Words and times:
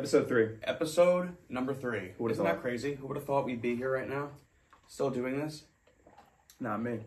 Episode 0.00 0.28
three. 0.28 0.48
Episode 0.62 1.36
number 1.50 1.74
three. 1.74 2.12
Who 2.16 2.22
would've 2.24 2.36
Isn't 2.36 2.46
that 2.46 2.54
thought? 2.54 2.62
crazy? 2.62 2.94
Who 2.94 3.06
would 3.06 3.18
have 3.18 3.26
thought 3.26 3.44
we'd 3.44 3.60
be 3.60 3.76
here 3.76 3.92
right 3.92 4.08
now? 4.08 4.30
Still 4.88 5.10
doing 5.10 5.38
this? 5.38 5.64
Not 6.58 6.82
me. 6.82 7.00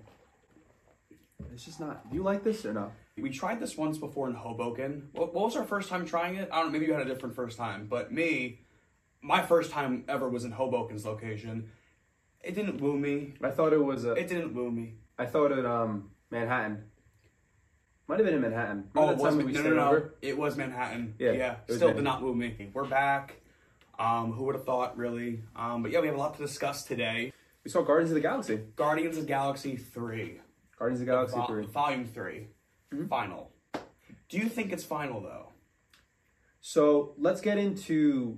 It's 1.52 1.66
just 1.66 1.80
not. 1.80 2.08
Do 2.12 2.16
you 2.16 2.22
like 2.22 2.44
this 2.44 2.64
or 2.68 2.72
no? 2.72 2.92
We 3.18 3.32
tried 3.32 3.60
this 3.60 3.76
once 3.76 3.98
before 3.98 4.28
in 4.28 4.36
Hoboken. 4.36 5.10
What, 5.14 5.34
what 5.34 5.46
was 5.46 5.56
our 5.56 5.64
first 5.64 5.90
time 5.90 6.06
trying 6.06 6.36
it? 6.36 6.50
I 6.52 6.58
don't 6.58 6.68
know. 6.68 6.72
Maybe 6.74 6.86
you 6.86 6.94
had 6.94 7.02
a 7.02 7.12
different 7.12 7.34
first 7.34 7.58
time. 7.58 7.88
But 7.90 8.12
me, 8.12 8.60
my 9.24 9.42
first 9.42 9.72
time 9.72 10.04
ever 10.08 10.30
was 10.30 10.46
in 10.46 10.52
Hoboken's 10.54 11.04
location. 11.04 11.72
It 12.44 12.54
didn't 12.54 12.80
woo 12.80 12.96
me. 12.96 13.34
I 13.42 13.50
thought 13.50 13.74
it 13.74 13.84
was. 13.84 14.06
A, 14.06 14.12
It 14.12 14.28
didn't 14.28 14.54
woo 14.54 14.70
me. 14.70 14.98
I 15.18 15.26
thought 15.26 15.52
it 15.52 15.66
um 15.66 16.12
Manhattan. 16.30 16.84
Might 18.14 18.20
have 18.20 18.26
been 18.28 18.36
in 18.36 18.42
Manhattan. 18.42 18.90
Oh, 18.96 19.10
it 19.10 19.18
was 19.18 19.36
no, 19.36 19.62
no, 19.64 19.70
no. 19.74 19.88
over? 19.88 20.14
It 20.22 20.38
was 20.38 20.56
Manhattan. 20.56 21.16
Yeah, 21.18 21.32
yeah. 21.32 21.56
Still 21.66 21.78
Manhattan. 21.80 21.96
did 21.96 22.04
not 22.04 22.22
move 22.22 22.38
me. 22.38 22.70
We're 22.72 22.86
back. 22.86 23.38
Um, 23.98 24.34
who 24.34 24.44
would 24.44 24.54
have 24.54 24.66
thought, 24.66 24.96
really? 24.96 25.42
Um, 25.56 25.82
but 25.82 25.92
yeah, 25.92 26.00
we 26.00 26.06
have 26.06 26.16
a 26.16 26.20
lot 26.20 26.38
to 26.38 26.44
discuss 26.44 26.84
today. 26.84 27.34
We 27.64 27.72
saw 27.72 27.82
Guardians 27.82 28.12
of 28.12 28.16
the 28.16 28.22
Galaxy. 28.22 28.60
Guardians 28.76 29.18
of 29.18 29.26
Galaxy 29.26 29.78
three, 29.78 30.42
Guardians 30.78 31.02
of 31.02 31.08
the 31.08 31.12
Galaxy 31.12 31.36
Vol- 31.38 31.48
three. 31.48 31.66
volume 31.66 32.06
3 32.06 32.48
Mm-hmm. 32.94 33.08
final. 33.08 33.50
Do 34.30 34.38
you 34.38 34.48
think 34.48 34.72
it's 34.72 34.84
final 34.84 35.20
though? 35.20 35.48
So 36.62 37.16
let's 37.18 37.42
get 37.42 37.58
into, 37.58 38.38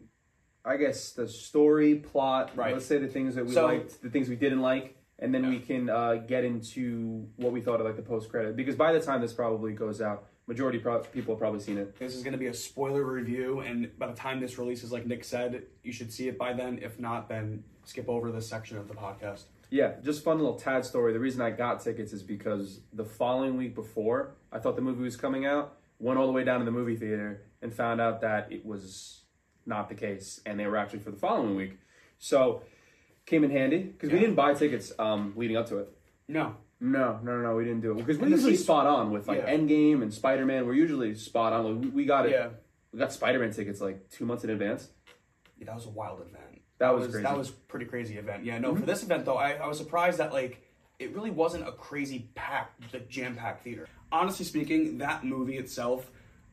I 0.63 0.77
guess, 0.77 1.11
the 1.11 1.27
story 1.27 1.95
plot. 1.95 2.52
Right. 2.55 2.71
Let's 2.75 2.85
say 2.85 2.97
the 2.97 3.09
things 3.09 3.35
that 3.35 3.45
we 3.45 3.52
So- 3.52 3.66
liked, 3.66 4.02
the 4.02 4.09
things 4.09 4.30
we 4.30 4.38
didn't 4.38 4.61
like, 4.61 4.95
and 5.19 5.33
then 5.33 5.49
we 5.49 5.59
can 5.59 5.89
uh, 5.89 6.15
get 6.15 6.43
into 6.43 7.27
what 7.37 7.51
we 7.51 7.61
thought 7.61 7.79
of 7.79 7.85
like 7.85 7.95
the 7.95 8.01
post 8.01 8.29
credit. 8.29 8.55
Because 8.55 8.75
by 8.75 8.91
the 8.91 8.99
time 8.99 9.21
this 9.21 9.33
probably 9.33 9.73
goes 9.73 10.01
out, 10.01 10.27
majority 10.47 10.79
pro- 10.79 10.99
people 10.99 11.33
have 11.33 11.39
probably 11.39 11.59
seen 11.59 11.77
it. 11.77 11.97
This 11.97 12.15
is 12.15 12.23
going 12.23 12.33
to 12.33 12.38
be 12.38 12.47
a 12.47 12.53
spoiler 12.53 13.03
review, 13.03 13.61
and 13.61 13.97
by 13.97 14.07
the 14.07 14.13
time 14.13 14.39
this 14.39 14.57
releases, 14.57 14.91
like 14.91 15.05
Nick 15.05 15.23
said, 15.23 15.63
you 15.83 15.91
should 15.91 16.11
see 16.11 16.27
it 16.27 16.38
by 16.38 16.53
then. 16.53 16.79
If 16.81 16.99
not, 16.99 17.30
then 17.30 17.63
skip 17.85 18.09
over 18.09 18.31
this 18.31 18.47
section 18.47 18.77
of 18.77 18.88
the 18.88 18.94
podcast. 18.94 19.44
Yeah, 19.69 19.94
just 20.03 20.23
fun 20.23 20.38
little 20.38 20.55
tad 20.55 20.85
story. 20.85 21.13
The 21.13 21.19
reason 21.19 21.41
I 21.41 21.50
got 21.50 21.81
tickets 21.81 22.13
is 22.13 22.22
because 22.22 22.81
the 22.94 23.05
following 23.05 23.57
week 23.57 23.73
before 23.73 24.35
I 24.52 24.59
thought 24.59 24.75
the 24.75 24.81
movie 24.81 25.03
was 25.03 25.16
coming 25.16 25.45
out, 25.45 25.77
went 26.00 26.19
all 26.19 26.27
the 26.27 26.33
way 26.33 26.44
down 26.44 26.59
to 26.59 26.66
the 26.66 26.72
movie 26.72 26.95
theater 26.95 27.41
and 27.61 27.73
found 27.73 28.00
out 28.00 28.22
that 28.22 28.52
it 28.52 28.66
was 28.66 29.22
not 29.66 29.89
the 29.89 29.95
case, 29.95 30.41
and 30.45 30.59
they 30.59 30.67
were 30.67 30.77
actually 30.77 31.00
for 31.00 31.11
the 31.11 31.17
following 31.17 31.55
week. 31.55 31.77
So 32.19 32.61
came 33.26 33.44
in 33.44 33.52
handy 33.52 33.80
because 33.80 34.12
we 34.12 34.20
didn't 34.20 34.36
buy 34.36 34.54
tickets 34.54 34.92
um, 35.00 35.34
leading 35.36 35.58
up 35.58 35.68
to 35.70 35.78
it. 35.80 35.90
No, 36.28 36.56
No, 36.80 37.20
no, 37.23 37.38
no, 37.38 37.42
no, 37.42 37.56
we 37.56 37.64
didn't 37.64 37.81
do 37.81 37.92
it 37.92 37.98
because 37.98 38.18
we're 38.18 38.26
And 38.26 38.31
usually 38.31 38.56
spot 38.56 38.86
on 38.88 39.12
with 39.12 39.28
like 39.28 39.40
Yeah. 39.40 39.54
Endgame 39.54 40.02
and 40.02 40.14
Spider 40.14 40.45
Man. 40.45 40.66
We're 40.66 40.73
usually 40.73 41.16
spot 41.16 41.53
on. 41.53 41.66
Like, 41.76 41.84
we, 41.84 41.90
we 41.90 42.06
got 42.06 42.26
it. 42.26 42.31
yeah. 42.31 42.50
We 42.92 43.00
got 43.00 43.12
Spider 43.12 43.40
Man 43.40 43.52
tickets 43.52 43.81
like 43.81 44.09
two 44.09 44.26
months 44.26 44.44
in 44.44 44.50
advance. 44.50 44.90
Yeah, 45.58 45.66
that 45.66 45.76
was 45.76 45.86
a 45.86 45.90
wild 45.90 46.22
event. 46.22 46.62
That 46.78 46.94
was 46.94 47.06
crazy. 47.06 47.18
Mm-hmm. 47.20 47.23
that 47.23 47.38
was 47.38 47.50
pretty 47.52 47.86
crazy 47.86 48.18
event. 48.18 48.44
Yeah, 48.44 48.58
no, 48.58 48.76
for 48.76 48.86
this 48.86 49.02
event 49.03 49.26
though, 49.26 49.38
I, 49.38 49.53
I 49.53 49.68
was 49.68 49.78
surprised 49.78 50.18
that 50.20 50.34
like 50.34 50.62
it 51.00 51.14
really 51.16 51.30
wasn't 51.31 51.68
a 51.68 51.72
crazy 51.72 52.30
packed, 52.36 52.94
like 52.94 53.08
jam 53.09 53.36
packed 53.36 53.64
theater. 53.64 53.88
Honestly 54.12 54.46
speaking, 54.46 54.98
that 55.00 55.23
movie 55.23 55.58
itself, 55.58 56.09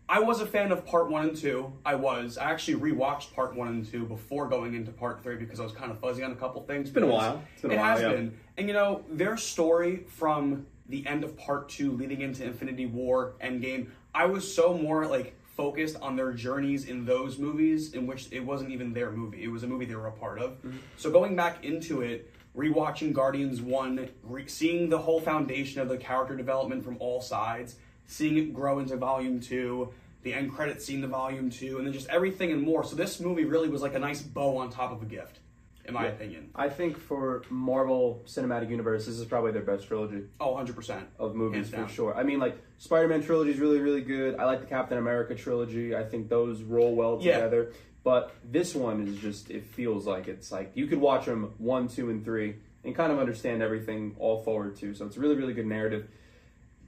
I 0.08 0.20
was 0.20 0.41
a 0.41 0.47
fan 0.47 0.72
of 0.72 0.84
part 0.84 1.11
one 1.11 1.28
and 1.28 1.36
two. 1.36 1.72
I 1.86 1.95
was. 1.95 2.36
I 2.36 2.50
actually 2.50 2.78
rewatched 2.78 3.34
part 3.34 3.55
one 3.55 3.69
and 3.69 3.91
two 3.91 4.05
before 4.05 4.47
going 4.48 4.75
into 4.75 4.91
part 4.91 5.22
three 5.22 5.36
because 5.36 5.59
I 5.59 5.64
was 5.64 5.72
kind 5.72 5.91
of 5.91 6.00
fuzzy 6.00 6.22
on 6.22 6.33
a 6.33 6.36
couple 6.36 6.62
things. 6.62 6.91
been 6.91 7.05
a 7.05 7.06
while. 7.06 7.42
It's 7.55 7.62
been 7.62 7.72
a 7.72 7.77
while. 7.77 7.81
it 7.81 7.86
while, 7.86 7.97
has 7.97 8.03
yeah. 8.03 8.12
been, 8.12 8.39
and 8.59 8.69
you 8.69 8.75
know 8.75 9.05
their 9.11 9.36
story 9.36 10.05
from 10.09 10.67
the 10.89 11.06
end 11.06 11.25
of 11.25 11.36
part 11.39 11.69
two 11.69 11.92
leading 11.92 12.20
into 12.20 12.44
Infinity 12.44 12.86
War, 12.86 13.34
Endgame. 13.42 13.89
I 14.14 14.27
was 14.27 14.55
so 14.55 14.75
more 14.75 15.06
like 15.06 15.34
focused 15.56 15.97
on 16.00 16.16
their 16.16 16.33
journeys 16.33 16.87
in 16.87 17.05
those 17.05 17.39
movies 17.39 17.94
in 17.94 18.06
which 18.06 18.28
it 18.33 18.41
wasn't 18.41 18.70
even 18.70 18.92
their 18.92 19.11
movie. 19.11 19.42
It 19.42 19.48
was 19.48 19.62
a 19.62 19.66
movie 19.66 19.84
they 19.84 19.94
were 19.94 20.06
a 20.06 20.12
part 20.12 20.39
of. 20.39 20.53
Mm-hmm. 20.59 20.78
So 20.97 21.11
going 21.11 21.37
back 21.37 21.64
into 21.64 22.00
it, 22.00 22.33
rewatching 22.56 23.12
Guardians 23.12 23.61
1, 23.61 24.09
re- 24.25 24.47
seeing 24.47 24.88
the 24.88 24.99
whole 24.99 25.21
foundation 25.21 25.81
of 25.81 25.88
the 25.88 25.97
character 25.97 26.37
development 26.37 26.84
from 26.84 26.97
all 27.00 27.21
sides, 27.21 27.76
seeing 28.06 28.37
it 28.38 28.53
grow 28.53 28.78
into 28.78 28.97
volume 28.97 29.41
2, 29.41 29.93
the 30.22 30.33
end 30.34 30.53
credits 30.53 30.84
scene 30.84 31.00
to 31.03 31.09
volume 31.09 31.50
2, 31.50 31.78
and 31.78 31.87
then 31.87 31.93
just 31.93 32.09
everything 32.09 32.53
and 32.53 32.62
more. 32.62 32.84
So 32.84 32.94
this 32.97 33.21
movie 33.21 33.44
really 33.44 33.69
was 33.69 33.83
like 33.83 33.94
a 33.94 33.99
nice 33.99 34.22
bow 34.22 34.56
on 34.59 34.71
top 34.71 34.93
of 34.93 35.03
a 35.03 35.06
gift, 35.06 35.41
in 35.84 35.94
my 35.94 36.05
Yeah. 36.05 36.10
opinion. 36.12 36.50
I 36.55 36.69
think 36.69 36.97
for 36.97 37.43
Marvel 37.50 38.22
Cinematic 38.27 38.71
Universe, 38.71 39.06
this 39.06 39.19
is 39.19 39.25
probably 39.25 39.50
their 39.53 39.62
best 39.62 39.88
trilogy. 39.88 40.25
Oh, 40.41 40.55
100%. 40.55 41.06
of 41.19 41.34
movies 41.34 41.71
for 41.71 41.88
sure. 41.88 42.15
I 42.16 42.22
mean, 42.22 42.38
like 42.38 42.56
Spider-Man 42.78 43.22
trilogy 43.22 43.50
is 43.50 43.59
really, 43.59 43.81
really 43.81 44.00
good. 44.03 44.37
I 44.37 44.44
like 44.44 44.61
the 44.61 44.66
Captain 44.66 44.99
America 44.99 45.34
trilogy. 45.34 45.94
I 45.97 46.05
think 46.05 46.28
those 46.28 46.62
roll 46.62 46.94
well 46.94 47.19
Yeah. 47.21 47.37
together. 47.37 47.72
But 48.05 48.32
this 48.44 48.75
one 48.75 49.06
is 49.06 49.16
just, 49.19 49.49
it 49.50 49.65
feels 49.65 50.06
like 50.09 50.27
it's 50.27 50.50
like 50.50 50.72
you 50.75 50.87
could 50.88 51.00
watch 51.00 51.27
them 51.27 51.55
one, 51.59 51.87
two, 51.88 52.11
and 52.11 52.25
three 52.25 52.56
and 52.84 52.97
kind 52.97 53.12
of 53.12 53.21
understand 53.21 53.62
everything 53.62 54.16
all 54.19 54.43
forward 54.43 54.75
too. 54.77 54.93
So 54.94 55.06
it's 55.06 55.16
a 55.16 55.21
really, 55.21 55.37
really 55.37 55.53
good 55.53 55.66
narrative. 55.66 56.09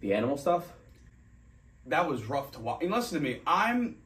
The 0.01 0.13
animal 0.13 0.37
stuff, 0.37 0.73
that 1.87 2.09
was 2.09 2.25
rough 2.25 2.53
to 2.53 2.61
watch. 2.61 2.83
And 2.83 2.91
listen 2.91 3.19
to 3.19 3.23
me, 3.25 3.41
I'm 3.47 3.97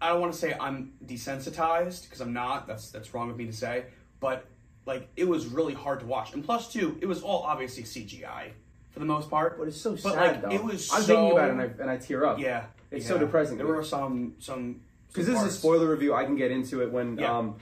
I 0.00 0.08
don't 0.08 0.20
want 0.20 0.32
to 0.32 0.38
say 0.38 0.54
I'm 0.58 0.92
desensitized 1.04 2.04
because 2.04 2.20
I'm 2.20 2.32
not. 2.32 2.66
That's 2.66 2.90
that's 2.90 3.14
wrong 3.14 3.30
of 3.30 3.36
me 3.36 3.46
to 3.46 3.52
say, 3.52 3.84
but 4.20 4.46
like 4.86 5.08
it 5.16 5.28
was 5.28 5.46
really 5.46 5.74
hard 5.74 6.00
to 6.00 6.06
watch. 6.06 6.32
And 6.34 6.44
plus 6.44 6.72
two, 6.72 6.98
it 7.00 7.06
was 7.06 7.22
all 7.22 7.42
obviously 7.42 7.84
CGI 7.84 8.50
for 8.90 8.98
the 8.98 9.04
most 9.06 9.30
part. 9.30 9.58
but 9.58 9.68
it's 9.68 9.80
so 9.80 9.92
But, 9.92 10.00
sad 10.00 10.14
like, 10.16 10.42
though. 10.42 10.50
it 10.50 10.62
was 10.64 10.92
I'm 10.92 11.02
so- 11.02 11.06
thinking 11.06 11.32
about 11.32 11.48
it 11.48 11.52
and 11.52 11.60
I, 11.60 11.64
and 11.82 11.90
I 11.90 11.96
tear 11.96 12.26
up. 12.26 12.38
Yeah, 12.38 12.64
It's 12.90 13.04
yeah. 13.04 13.12
so 13.12 13.18
depressing. 13.18 13.56
There 13.56 13.66
were 13.66 13.84
some 13.84 14.34
some 14.38 14.80
Because 15.08 15.26
this 15.26 15.40
is 15.40 15.46
a 15.48 15.50
spoiler 15.52 15.88
review, 15.88 16.14
I 16.14 16.24
can 16.24 16.36
get 16.36 16.50
into 16.50 16.82
it 16.82 16.90
when 16.92 17.16
Yeah. 17.18 17.36
um, 17.38 17.56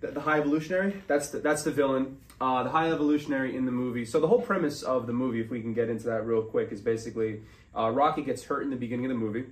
the, 0.00 0.08
the 0.08 0.20
High 0.20 0.38
Evolutionary. 0.38 1.02
That's 1.06 1.28
the, 1.30 1.38
that's 1.40 1.62
the 1.62 1.70
villain. 1.72 2.18
Uh, 2.40 2.62
the 2.62 2.70
High 2.70 2.90
Evolutionary 2.90 3.54
in 3.54 3.66
the 3.66 3.72
movie. 3.72 4.06
So 4.06 4.18
the 4.18 4.26
whole 4.26 4.40
premise 4.40 4.82
of 4.82 5.06
the 5.06 5.12
movie, 5.12 5.40
if 5.40 5.50
we 5.50 5.60
can 5.60 5.74
get 5.74 5.90
into 5.90 6.06
that 6.06 6.26
real 6.26 6.40
quick, 6.42 6.72
is 6.72 6.80
basically 6.80 7.42
uh, 7.76 7.90
Rocket 7.90 8.24
gets 8.24 8.44
hurt 8.44 8.62
in 8.62 8.70
the 8.70 8.76
beginning 8.76 9.04
of 9.04 9.10
the 9.10 9.14
movie, 9.18 9.44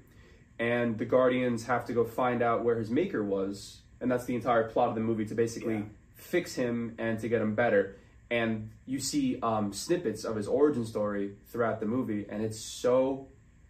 and 0.58 0.96
the 0.98 1.04
Guardians 1.04 1.66
have 1.66 1.84
to 1.86 1.92
go 1.92 2.04
find 2.04 2.40
out 2.42 2.64
where 2.64 2.76
his 2.78 2.88
maker 2.90 3.22
was, 3.22 3.80
and 4.00 4.10
that's 4.10 4.24
the 4.24 4.34
entire 4.34 4.64
plot 4.70 4.88
of 4.88 4.94
the 4.94 5.02
movie 5.02 5.26
to 5.26 5.34
basically 5.34 5.74
Yeah. 5.74 5.82
fix 6.14 6.54
him 6.54 6.94
and 6.98 7.18
to 7.20 7.28
get 7.28 7.42
him 7.42 7.54
better. 7.54 7.96
And 8.30 8.70
you 8.86 9.00
see 9.00 9.38
um, 9.42 9.72
snippets 9.74 10.24
of 10.24 10.34
his 10.36 10.48
origin 10.48 10.86
story 10.86 11.32
throughout 11.48 11.80
the 11.80 11.86
movie, 11.86 12.24
and 12.30 12.42
it's 12.42 12.58
so 12.58 13.28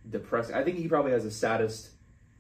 depressing. 0.08 0.54
I 0.54 0.62
think 0.62 0.76
he 0.78 0.86
probably 0.86 1.10
has 1.10 1.24
the 1.24 1.30
saddest 1.32 1.90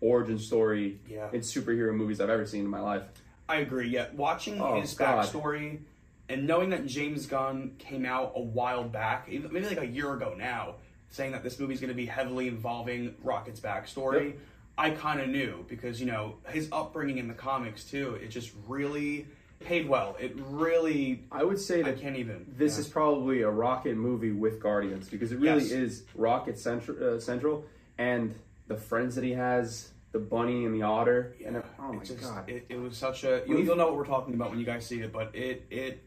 origin 0.00 0.38
story 0.38 1.00
Yeah. 1.08 1.28
in 1.32 1.40
superhero 1.40 1.92
movies 1.92 2.20
I've 2.20 2.30
ever 2.30 2.46
seen 2.46 2.60
in 2.60 2.70
my 2.70 2.80
life. 2.80 3.02
I 3.48 3.56
agree. 3.56 3.88
Yeah, 3.88 4.06
watching 4.14 4.60
Oh, 4.60 4.80
his 4.80 4.94
God. 4.94 5.24
backstory 5.26 5.80
and 6.28 6.46
knowing 6.46 6.70
that 6.70 6.86
James 6.86 7.26
Gunn 7.26 7.72
came 7.78 8.04
out 8.04 8.32
a 8.36 8.40
while 8.40 8.84
back, 8.84 9.28
maybe 9.28 9.60
like 9.66 9.80
a 9.80 9.86
year 9.86 10.12
ago 10.14 10.34
now, 10.36 10.74
saying 11.10 11.32
that 11.32 11.42
this 11.42 11.58
movie's 11.58 11.80
going 11.80 11.88
to 11.88 11.94
be 11.96 12.06
heavily 12.06 12.48
involving 12.48 13.14
Rocket's 13.22 13.60
backstory, 13.60 14.26
Yep. 14.26 14.38
I 14.76 14.90
kind 14.90 15.20
of 15.20 15.28
knew 15.28 15.64
because 15.68 15.98
you 16.00 16.06
know 16.06 16.36
his 16.50 16.68
upbringing 16.70 17.18
in 17.18 17.26
the 17.26 17.34
comics 17.34 17.82
too. 17.84 18.14
It 18.22 18.28
just 18.28 18.52
really 18.68 19.26
paid 19.58 19.88
well. 19.88 20.16
It 20.20 20.34
really, 20.36 21.24
I 21.32 21.42
would 21.42 21.58
say 21.58 21.80
I 21.80 21.82
that 21.90 22.00
can't 22.00 22.14
even. 22.14 22.46
this 22.56 22.74
yeah. 22.74 22.80
is 22.82 22.88
probably 22.88 23.42
a 23.42 23.50
Rocket 23.50 23.96
movie 23.96 24.30
with 24.30 24.60
Guardians 24.62 25.08
because 25.08 25.32
it 25.32 25.40
really 25.40 25.62
Yes. 25.62 25.72
is 25.72 26.02
Rocket 26.14 26.58
central, 26.60 27.16
uh, 27.16 27.18
central, 27.18 27.64
and 27.98 28.36
the 28.68 28.76
friends 28.76 29.16
that 29.16 29.24
he 29.24 29.32
has, 29.32 29.90
the 30.12 30.20
bunny 30.20 30.64
and 30.64 30.72
the 30.72 30.82
otter. 30.82 31.34
And 31.44 31.56
Yeah, 31.56 31.62
oh 31.80 31.92
my 31.94 32.02
it 32.02 32.04
just, 32.04 32.20
god! 32.20 32.48
It, 32.48 32.66
it 32.68 32.78
was 32.78 32.96
such 32.96 33.24
a. 33.24 33.42
You'll, 33.48 33.58
you- 33.58 33.64
you'll 33.64 33.76
know 33.76 33.86
what 33.86 33.96
we're 33.96 34.06
talking 34.06 34.34
about 34.34 34.50
when 34.50 34.60
you 34.60 34.64
guys 34.66 34.86
see 34.86 35.00
it, 35.00 35.12
but 35.12 35.34
it 35.34 35.66
it 35.70 36.04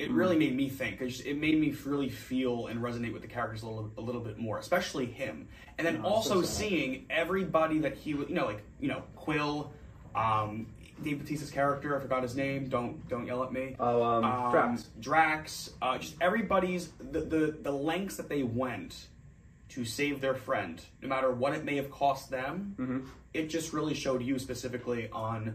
it 0.00 0.08
Hmm. 0.08 0.16
really 0.16 0.36
made 0.38 0.56
me 0.56 0.68
think. 0.68 1.00
It, 1.00 1.08
just, 1.08 1.26
it 1.26 1.36
made 1.38 1.58
me 1.60 1.74
really 1.84 2.08
feel 2.08 2.66
and 2.68 2.80
resonate 2.80 3.12
with 3.12 3.22
the 3.22 3.28
characters 3.28 3.62
a 3.62 3.66
little 3.66 3.90
a 3.98 4.00
little 4.00 4.20
bit 4.20 4.38
more, 4.38 4.58
especially 4.58 5.06
him. 5.06 5.46
And 5.78 5.86
then 5.86 6.00
Oh, 6.04 6.18
it's 6.18 6.28
so 6.28 6.34
also 6.36 6.42
seeing 6.42 7.06
everybody 7.10 7.78
that 7.80 7.96
he 7.96 8.14
was, 8.14 8.28
you 8.28 8.34
know, 8.34 8.46
like 8.46 8.62
you 8.80 8.88
know 8.88 9.02
Quill, 9.16 9.72
um, 10.14 10.66
Dave 11.02 11.18
Bautista's 11.18 11.50
character. 11.50 11.96
I 11.96 12.00
forgot 12.00 12.22
his 12.22 12.36
name. 12.36 12.68
Don't 12.68 13.06
don't 13.08 13.26
yell 13.26 13.42
at 13.42 13.52
me. 13.52 13.76
Oh, 13.80 14.02
um, 14.02 14.24
Um, 14.24 14.50
Drax. 14.50 14.88
Drax, 15.00 15.70
uh, 15.82 15.98
just 15.98 16.16
everybody's 16.20 16.88
the, 16.98 17.20
the 17.20 17.56
the 17.62 17.72
lengths 17.72 18.16
that 18.16 18.28
they 18.28 18.42
went 18.42 19.06
to 19.70 19.84
save 19.84 20.20
their 20.20 20.34
friend, 20.34 20.84
no 21.00 21.08
matter 21.08 21.30
what 21.30 21.54
it 21.54 21.64
may 21.64 21.76
have 21.76 21.90
cost 21.90 22.28
them. 22.30 22.74
Mm-hmm. 22.78 23.00
It 23.32 23.46
just 23.48 23.72
really 23.72 23.94
showed 23.94 24.20
you 24.22 24.38
specifically 24.38 25.08
on 25.12 25.54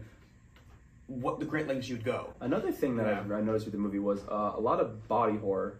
what 1.06 1.38
the 1.38 1.44
great 1.46 1.66
lengths 1.68 1.88
you'd 1.88 2.04
go. 2.04 2.32
Another 2.40 2.72
thing 2.72 2.96
that 2.96 3.06
Yeah. 3.06 3.34
I, 3.34 3.38
I 3.38 3.40
noticed 3.40 3.64
with 3.66 3.72
the 3.72 3.78
movie 3.78 3.98
was 3.98 4.20
uh, 4.28 4.52
a 4.56 4.60
lot 4.60 4.80
of 4.80 5.06
body 5.08 5.36
horror. 5.36 5.78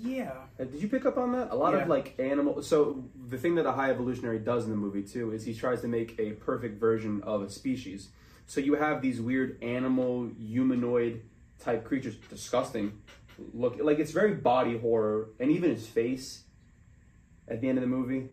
Yeah, 0.00 0.32
Uh, 0.60 0.64
Did 0.64 0.80
you 0.80 0.88
pick 0.88 1.06
up 1.06 1.18
on 1.18 1.32
that? 1.32 1.48
A 1.50 1.56
lot 1.56 1.72
Yeah. 1.74 1.80
of 1.82 1.88
like 1.88 2.14
animal. 2.20 2.62
So 2.62 3.04
the 3.28 3.36
thing 3.38 3.56
that 3.56 3.66
a 3.66 3.72
high 3.72 3.90
evolutionary 3.90 4.38
does 4.38 4.64
in 4.64 4.70
the 4.70 4.76
movie 4.76 5.02
too 5.02 5.32
is 5.32 5.44
he 5.44 5.54
tries 5.54 5.80
to 5.80 5.88
make 5.88 6.14
a 6.20 6.32
perfect 6.32 6.78
version 6.78 7.20
of 7.22 7.42
a 7.42 7.50
species. 7.50 8.10
So 8.46 8.60
you 8.60 8.74
have 8.74 9.02
these 9.02 9.20
weird 9.20 9.62
animal 9.62 10.30
humanoid 10.38 11.22
type 11.58 11.84
creatures, 11.84 12.14
disgusting. 12.30 12.92
Look, 13.54 13.78
like 13.82 13.98
it's 13.98 14.12
very 14.12 14.34
body 14.34 14.78
horror, 14.78 15.30
and 15.40 15.50
even 15.50 15.70
his 15.70 15.86
face 15.86 16.44
at 17.48 17.60
the 17.60 17.68
end 17.68 17.78
of 17.78 17.82
the 17.82 17.88
movie. 17.88 18.28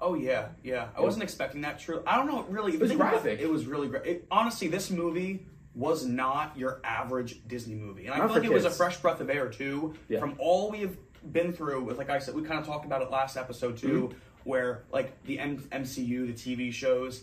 Oh 0.00 0.14
yeah, 0.14 0.48
yeah. 0.62 0.88
I 0.96 1.00
wasn't 1.02 1.22
expecting 1.24 1.60
that. 1.62 1.78
True. 1.78 2.02
I 2.06 2.16
don't 2.16 2.26
know. 2.26 2.42
Really, 2.44 2.72
it 2.74 2.80
was 2.80 2.92
graphic. 2.92 3.40
It 3.40 3.50
was 3.50 3.66
really 3.66 3.88
great. 3.88 4.06
It, 4.06 4.26
honestly, 4.30 4.68
this 4.68 4.90
movie 4.90 5.46
was 5.74 6.04
not 6.06 6.56
your 6.56 6.80
average 6.84 7.46
Disney 7.46 7.74
movie, 7.74 8.06
and 8.06 8.14
I 8.14 8.18
Not 8.18 8.26
feel 8.28 8.34
for 8.36 8.40
like 8.40 8.50
it 8.50 8.54
was 8.54 8.64
a 8.64 8.68
kids. 8.68 8.76
fresh 8.78 8.96
breath 8.96 9.20
of 9.20 9.28
air 9.30 9.48
too. 9.48 9.94
Yeah. 10.08 10.18
From 10.20 10.34
all 10.38 10.70
we 10.70 10.80
have 10.80 10.96
been 11.32 11.52
through, 11.52 11.84
with 11.84 11.98
like 11.98 12.08
I 12.10 12.18
said, 12.18 12.34
we 12.34 12.42
kind 12.42 12.58
of 12.58 12.66
talked 12.66 12.86
about 12.86 13.02
it 13.02 13.10
last 13.10 13.36
episode 13.36 13.76
too, 13.76 14.08
Mm-hmm. 14.08 14.18
where 14.50 14.84
like 14.90 15.22
the 15.24 15.38
M- 15.38 15.58
MCU, 15.70 16.26
the 16.26 16.32
TV 16.32 16.72
shows, 16.72 17.22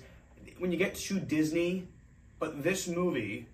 when 0.60 0.72
you 0.72 0.78
get 0.78 0.96
to 0.96 1.20
Disney, 1.20 1.88
but 2.40 2.62
this 2.64 2.88
movie. 2.88 3.48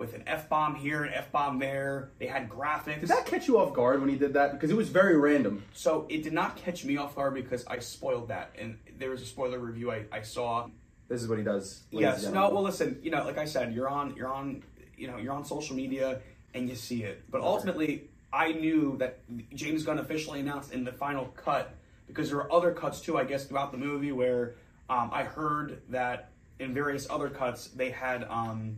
With 0.00 0.14
an 0.14 0.24
F 0.26 0.48
bomb 0.48 0.76
here, 0.76 1.04
an 1.04 1.12
F 1.12 1.30
bomb 1.30 1.58
there, 1.58 2.08
they 2.18 2.26
had 2.26 2.48
graphics. 2.48 3.00
Did 3.00 3.10
that 3.10 3.26
catch 3.26 3.46
you 3.46 3.58
off 3.58 3.74
guard 3.74 4.00
when 4.00 4.08
he 4.08 4.16
did 4.16 4.32
that? 4.32 4.52
Because 4.52 4.70
it 4.70 4.76
was 4.76 4.88
very 4.88 5.14
random. 5.14 5.62
So 5.74 6.06
it 6.08 6.22
did 6.22 6.32
not 6.32 6.56
catch 6.56 6.86
me 6.86 6.96
off 6.96 7.14
guard 7.14 7.34
because 7.34 7.66
I 7.66 7.80
spoiled 7.80 8.28
that, 8.28 8.56
and 8.58 8.78
there 8.98 9.10
was 9.10 9.20
a 9.20 9.26
spoiler 9.26 9.58
review 9.58 9.92
I, 9.92 10.04
I 10.10 10.22
saw. 10.22 10.70
This 11.08 11.20
is 11.20 11.28
what 11.28 11.36
he 11.36 11.44
does. 11.44 11.82
Yes, 11.90 12.26
no. 12.26 12.48
Well, 12.48 12.62
listen, 12.62 12.98
you 13.02 13.10
know, 13.10 13.22
like 13.26 13.36
I 13.36 13.44
said, 13.44 13.74
you're 13.74 13.90
on, 13.90 14.16
you're 14.16 14.32
on, 14.32 14.62
you 14.96 15.06
know, 15.06 15.18
you're 15.18 15.34
on 15.34 15.44
social 15.44 15.76
media 15.76 16.20
and 16.54 16.66
you 16.66 16.76
see 16.76 17.02
it. 17.02 17.22
But 17.30 17.42
ultimately, 17.42 18.08
I 18.32 18.52
knew 18.52 18.96
that 19.00 19.18
James 19.54 19.84
Gunn 19.84 19.98
officially 19.98 20.40
announced 20.40 20.72
in 20.72 20.82
the 20.82 20.92
final 20.92 21.26
cut 21.36 21.74
because 22.06 22.30
there 22.30 22.38
were 22.38 22.50
other 22.50 22.72
cuts 22.72 23.02
too, 23.02 23.18
I 23.18 23.24
guess, 23.24 23.44
throughout 23.44 23.70
the 23.70 23.78
movie 23.78 24.12
where 24.12 24.54
um, 24.88 25.10
I 25.12 25.24
heard 25.24 25.82
that 25.90 26.30
in 26.58 26.72
various 26.72 27.06
other 27.10 27.28
cuts 27.28 27.68
they 27.68 27.90
had 27.90 28.24
um, 28.30 28.76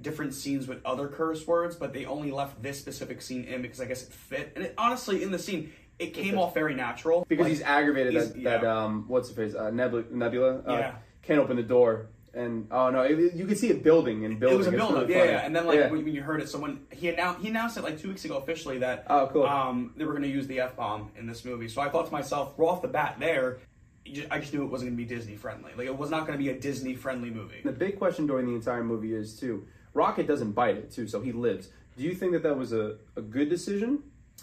different 0.00 0.34
scenes 0.34 0.66
with 0.66 0.84
other 0.84 1.08
curse 1.08 1.46
words, 1.46 1.76
but 1.76 1.92
they 1.92 2.04
only 2.04 2.30
left 2.30 2.62
this 2.62 2.78
specific 2.78 3.22
scene 3.22 3.44
in 3.44 3.62
because 3.62 3.80
I 3.80 3.86
guess 3.86 4.02
it 4.02 4.12
fit. 4.12 4.52
And 4.56 4.64
it, 4.66 4.74
honestly, 4.76 5.22
in 5.22 5.30
the 5.30 5.38
scene, 5.38 5.72
it 5.98 6.12
came 6.14 6.38
off 6.38 6.52
very 6.54 6.74
natural 6.74 7.24
because 7.28 7.44
Like, 7.44 7.52
he's 7.52 7.62
aggravated 7.62 8.12
he's- 8.12 8.28
that, 8.32 8.42
that 8.42 8.64
um 8.64 9.04
what's 9.06 9.28
the 9.28 9.34
face 9.36 9.54
uh, 9.54 9.70
Nebula, 9.70 10.04
Nebula 10.10 10.58
uh, 10.66 10.72
Yeah. 10.72 10.94
can't 11.22 11.38
open 11.38 11.56
the 11.56 11.62
door 11.62 12.08
and 12.34 12.66
oh 12.72 12.90
no 12.90 13.02
it, 13.02 13.32
you 13.34 13.46
could 13.46 13.56
see 13.56 13.70
it 13.70 13.84
building 13.84 14.24
and 14.24 14.40
building 14.40 14.56
It 14.56 14.58
was 14.58 14.66
a 14.66 14.72
build 14.72 14.94
really 14.94 15.14
yeah, 15.14 15.24
yeah. 15.24 15.46
And 15.46 15.54
then 15.54 15.66
like 15.68 15.78
Yeah. 15.78 15.90
when, 15.92 16.04
when 16.04 16.12
you 16.12 16.20
heard 16.20 16.40
it, 16.42 16.48
someone 16.48 16.84
he 16.90 17.08
announced 17.10 17.42
he 17.42 17.48
announced 17.48 17.76
it 17.76 17.84
like 17.84 18.00
two 18.00 18.08
weeks 18.08 18.24
ago 18.24 18.38
officially 18.38 18.78
that 18.78 19.06
Oh, 19.08 19.28
cool. 19.32 19.44
um 19.46 19.92
they 19.96 20.04
were 20.04 20.10
going 20.14 20.24
to 20.24 20.28
use 20.28 20.48
the 20.48 20.58
f 20.58 20.74
bomb 20.74 21.12
in 21.16 21.28
this 21.28 21.44
movie. 21.44 21.68
So 21.68 21.80
I 21.80 21.88
thought 21.90 22.06
to 22.06 22.12
myself, 22.12 22.54
right 22.56 22.66
off 22.66 22.82
the 22.82 22.88
bat, 22.88 23.14
there, 23.20 23.58
you 24.04 24.14
ju- 24.14 24.26
I 24.32 24.40
just 24.40 24.52
knew 24.52 24.64
it 24.64 24.66
wasn't 24.70 24.90
going 24.90 24.96
to 24.98 25.04
be 25.08 25.14
Disney 25.16 25.36
friendly. 25.36 25.70
Like 25.78 25.86
it 25.86 25.96
was 25.96 26.10
not 26.10 26.26
going 26.26 26.36
to 26.36 26.42
be 26.44 26.50
a 26.50 26.58
Disney 26.58 26.94
friendly 26.96 27.30
movie. 27.30 27.60
the 27.62 27.70
big 27.70 27.98
question 28.00 28.26
during 28.26 28.46
the 28.46 28.54
entire 28.56 28.82
movie 28.82 29.14
is 29.14 29.38
too 29.38 29.64
Rocket 29.94 30.26
doesn't 30.26 30.52
bite 30.52 30.76
it 30.76 30.90
too 30.90 31.06
so 31.08 31.20
he 31.20 31.32
lives 31.32 31.68
do 31.96 32.02
you 32.04 32.14
think 32.14 32.32
that 32.32 32.42
that 32.42 32.56
was 32.56 32.72
a, 32.72 32.96
a 33.16 33.22
good 33.22 33.48
decision 33.48 34.02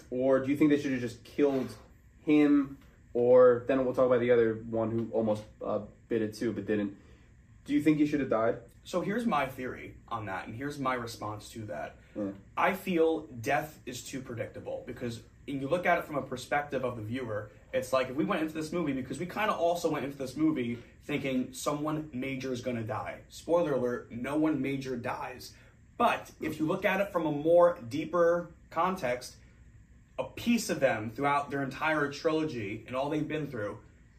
or 0.10 0.40
do 0.40 0.50
you 0.50 0.58
think 0.58 0.72
they 0.72 0.80
should 0.80 0.92
have 0.94 1.02
just 1.02 1.24
killed 1.24 1.70
him 2.26 2.78
or 3.14 3.66
then 3.68 3.84
we'll 3.84 3.94
talk 3.94 4.06
about 4.06 4.22
the 4.22 4.32
other 4.32 4.64
one 4.70 4.90
who 4.90 5.08
almost 5.12 5.44
uh, 5.66 5.80
bit 6.08 6.22
it 6.22 6.34
too 6.34 6.52
but 6.54 6.66
didn't 6.66 6.96
do 7.66 7.74
you 7.74 7.82
think 7.82 7.98
he 7.98 8.06
should 8.08 8.20
have 8.22 8.30
died 8.30 8.56
So 8.84 9.02
here's 9.02 9.26
my 9.28 9.46
theory 9.46 9.94
on 10.08 10.26
that, 10.26 10.48
and 10.48 10.56
here's 10.56 10.80
my 10.80 10.96
response 10.96 11.50
to 11.50 11.60
that. 11.66 11.98
Yeah. 12.16 12.32
I 12.58 12.74
feel 12.74 13.28
death 13.42 13.80
is 13.86 14.04
too 14.04 14.22
predictable 14.22 14.84
because 14.88 15.20
when 15.46 15.62
you 15.62 15.68
look 15.68 15.86
at 15.86 16.00
it 16.00 16.06
from 16.06 16.16
a 16.18 16.22
perspective 16.24 16.84
of 16.84 16.96
the 16.96 17.04
viewer, 17.04 17.52
it's 17.74 17.94
like 17.94 18.10
if 18.10 18.16
we 18.16 18.26
went 18.26 18.42
into 18.42 18.56
this 18.56 18.72
movie 18.72 18.94
because 18.94 19.20
we 19.20 19.28
kind 19.28 19.52
of 19.52 19.60
also 19.60 19.88
went 19.92 20.04
into 20.06 20.18
this 20.18 20.36
movie 20.36 20.80
thinking 21.06 21.50
someone 21.52 22.10
major 22.14 22.54
is 22.54 22.62
going 22.62 22.78
to 22.78 22.84
die. 22.84 23.20
Spoiler 23.30 23.74
alert: 23.74 24.12
no 24.12 24.38
one 24.38 24.62
major 24.62 24.96
dies. 24.96 25.54
But 25.98 26.32
if 26.42 26.60
you 26.60 26.66
look 26.66 26.86
at 26.86 27.00
it 27.00 27.12
from 27.12 27.26
a 27.26 27.32
more 27.32 27.78
deeper 27.90 28.50
context, 28.70 29.36
a 30.18 30.24
piece 30.24 30.70
of 30.70 30.80
them 30.80 31.12
throughout 31.16 31.52
their 31.52 31.62
entire 31.62 32.12
trilogy 32.12 32.84
and 32.88 32.96
all 32.96 33.10
they've 33.10 33.28
been 33.28 33.48
through, 33.48 33.78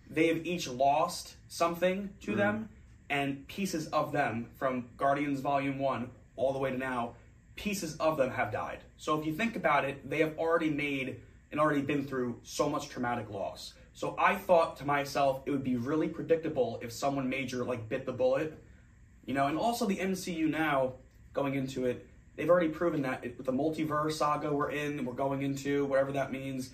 they 0.08 0.28
have 0.28 0.46
each 0.46 0.68
lost 0.68 1.34
something 1.48 2.10
to 2.20 2.32
mm-hmm. 2.32 2.38
them, 2.38 2.68
and 3.10 3.46
pieces 3.48 3.86
of 3.88 4.12
them 4.12 4.48
from 4.56 4.88
Guardians 4.96 5.40
Volume 5.40 5.78
1 5.78 6.10
all 6.36 6.52
the 6.52 6.58
way 6.58 6.70
to 6.70 6.78
now, 6.78 7.14
pieces 7.56 7.96
of 7.96 8.16
them 8.16 8.30
have 8.30 8.50
died. 8.50 8.78
So 8.96 9.18
if 9.18 9.26
you 9.26 9.34
think 9.34 9.56
about 9.56 9.84
it, 9.84 10.08
they 10.08 10.18
have 10.18 10.38
already 10.38 10.70
made 10.70 11.20
and 11.50 11.60
already 11.60 11.82
been 11.82 12.06
through 12.06 12.40
so 12.42 12.68
much 12.68 12.88
traumatic 12.88 13.28
loss. 13.28 13.74
So 13.94 14.16
I 14.18 14.34
thought 14.34 14.76
to 14.78 14.84
myself, 14.84 15.42
it 15.46 15.50
would 15.50 15.64
be 15.64 15.76
really 15.76 16.08
predictable 16.08 16.80
if 16.82 16.92
someone 16.92 17.28
major 17.28 17.64
like 17.64 17.88
bit 17.88 18.06
the 18.06 18.12
bullet 18.12 18.58
you 19.24 19.34
know, 19.34 19.46
and 19.46 19.56
also 19.56 19.86
the 19.86 19.96
MCU 19.96 20.48
now 20.48 20.94
going 21.32 21.54
into 21.54 21.86
it, 21.86 22.06
they've 22.36 22.48
already 22.48 22.68
proven 22.68 23.02
that 23.02 23.24
it, 23.24 23.36
with 23.36 23.46
the 23.46 23.52
multiverse 23.52 24.12
saga 24.12 24.52
we're 24.52 24.70
in, 24.70 25.04
we're 25.04 25.12
going 25.12 25.42
into 25.42 25.84
whatever 25.86 26.12
that 26.12 26.32
means. 26.32 26.70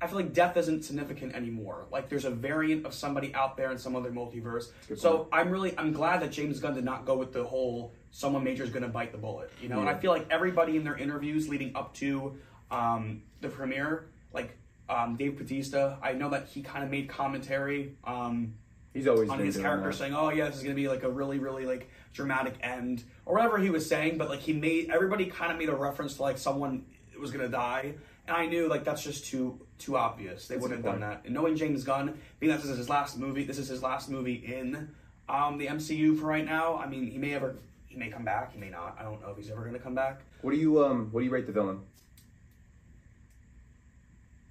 I 0.00 0.06
feel 0.06 0.16
like 0.16 0.34
death 0.34 0.56
isn't 0.56 0.84
significant 0.84 1.34
anymore. 1.34 1.86
Like 1.90 2.08
there's 2.08 2.24
a 2.24 2.30
variant 2.30 2.84
of 2.84 2.92
somebody 2.92 3.34
out 3.34 3.56
there 3.56 3.70
in 3.70 3.78
some 3.78 3.96
other 3.96 4.10
multiverse. 4.10 4.66
So 4.96 5.28
I'm 5.32 5.50
really 5.50 5.76
I'm 5.78 5.92
glad 5.92 6.20
that 6.22 6.30
James 6.30 6.60
Gunn 6.60 6.74
did 6.74 6.84
not 6.84 7.04
go 7.04 7.16
with 7.16 7.32
the 7.32 7.44
whole 7.44 7.92
someone 8.10 8.44
major 8.44 8.64
is 8.64 8.70
going 8.70 8.82
to 8.82 8.88
bite 8.88 9.12
the 9.12 9.18
bullet. 9.18 9.50
You 9.62 9.68
know, 9.68 9.80
and 9.80 9.88
I 9.88 9.94
feel 9.94 10.10
like 10.10 10.26
everybody 10.30 10.76
in 10.76 10.84
their 10.84 10.96
interviews 10.96 11.48
leading 11.48 11.74
up 11.76 11.94
to 11.94 12.36
um, 12.70 13.22
the 13.40 13.48
premiere, 13.48 14.08
like 14.32 14.58
um, 14.88 15.16
Dave 15.16 15.38
Bautista, 15.38 15.98
I 16.02 16.12
know 16.12 16.30
that 16.30 16.46
he 16.48 16.62
kind 16.62 16.84
of 16.84 16.90
made 16.90 17.08
commentary. 17.08 17.96
Um, 18.04 18.54
he's 18.94 19.06
always 19.06 19.28
on 19.28 19.38
his 19.38 19.56
character 19.56 19.90
that. 19.90 19.96
saying, 19.96 20.14
"Oh 20.14 20.30
yeah, 20.30 20.46
this 20.46 20.56
is 20.56 20.62
gonna 20.62 20.74
be 20.74 20.88
like 20.88 21.02
a 21.02 21.10
really, 21.10 21.38
really 21.38 21.66
like 21.66 21.90
dramatic 22.12 22.54
end," 22.62 23.04
or 23.26 23.34
whatever 23.34 23.58
he 23.58 23.70
was 23.70 23.88
saying. 23.88 24.18
But 24.18 24.28
like 24.28 24.40
he 24.40 24.52
made 24.52 24.90
everybody 24.90 25.26
kind 25.26 25.52
of 25.52 25.58
made 25.58 25.68
a 25.68 25.74
reference 25.74 26.16
to 26.16 26.22
like 26.22 26.38
someone 26.38 26.86
was 27.18 27.30
gonna 27.30 27.48
die, 27.48 27.94
and 28.26 28.36
I 28.36 28.46
knew 28.46 28.68
like 28.68 28.84
that's 28.84 29.02
just 29.02 29.26
too 29.26 29.60
too 29.78 29.96
obvious. 29.96 30.48
They 30.48 30.54
That's 30.54 30.62
wouldn't 30.62 30.84
have 30.84 30.92
done 30.92 31.00
that. 31.00 31.22
And 31.24 31.34
knowing 31.34 31.56
James 31.56 31.84
Gunn, 31.84 32.18
being 32.40 32.52
that 32.52 32.60
this 32.60 32.70
is 32.70 32.78
his 32.78 32.88
last 32.88 33.18
movie, 33.18 33.44
this 33.44 33.58
is 33.58 33.68
his 33.68 33.82
last 33.82 34.10
movie 34.10 34.34
in 34.34 34.88
um, 35.28 35.58
the 35.58 35.66
MCU 35.66 36.18
for 36.18 36.26
right 36.26 36.44
now. 36.44 36.76
I 36.76 36.86
mean, 36.86 37.10
he 37.10 37.18
may 37.18 37.34
ever 37.34 37.56
he 37.86 37.96
may 37.96 38.08
come 38.08 38.24
back, 38.24 38.52
he 38.52 38.58
may 38.58 38.70
not. 38.70 38.96
I 38.98 39.02
don't 39.02 39.20
know 39.20 39.30
if 39.30 39.36
he's 39.36 39.50
ever 39.50 39.64
gonna 39.64 39.78
come 39.78 39.94
back. 39.94 40.22
what 40.42 40.52
do 40.52 40.56
you 40.56 40.84
um 40.84 41.08
what 41.12 41.20
do 41.20 41.26
you 41.26 41.30
rate 41.30 41.46
the 41.46 41.52
villain 41.52 41.80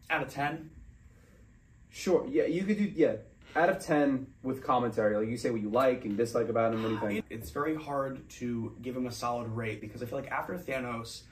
Out 0.09 0.23
of 0.23 0.29
ten, 0.29 0.69
Sure. 1.89 2.25
Yeah, 2.29 2.43
you 2.45 2.63
could 2.63 2.77
do. 2.77 2.83
Yeah, 2.95 3.15
out 3.55 3.69
of 3.69 3.79
ten 3.79 4.27
with 4.43 4.63
commentary, 4.63 5.17
like 5.17 5.27
you 5.29 5.37
say 5.37 5.49
what 5.49 5.61
you 5.61 5.69
like 5.69 6.05
and 6.05 6.15
dislike 6.17 6.49
about 6.49 6.73
him. 6.73 6.83
What 6.83 6.89
do 6.89 6.93
you 7.15 7.21
think? 7.21 7.25
It's 7.29 7.49
very 7.49 7.75
hard 7.75 8.29
to 8.31 8.75
give 8.81 8.95
him 8.95 9.07
a 9.07 9.11
solid 9.11 9.47
rate 9.49 9.81
because 9.81 10.03
I 10.03 10.05
feel 10.05 10.19
like 10.19 10.29
after 10.31 10.53
Thanos, 10.57 11.23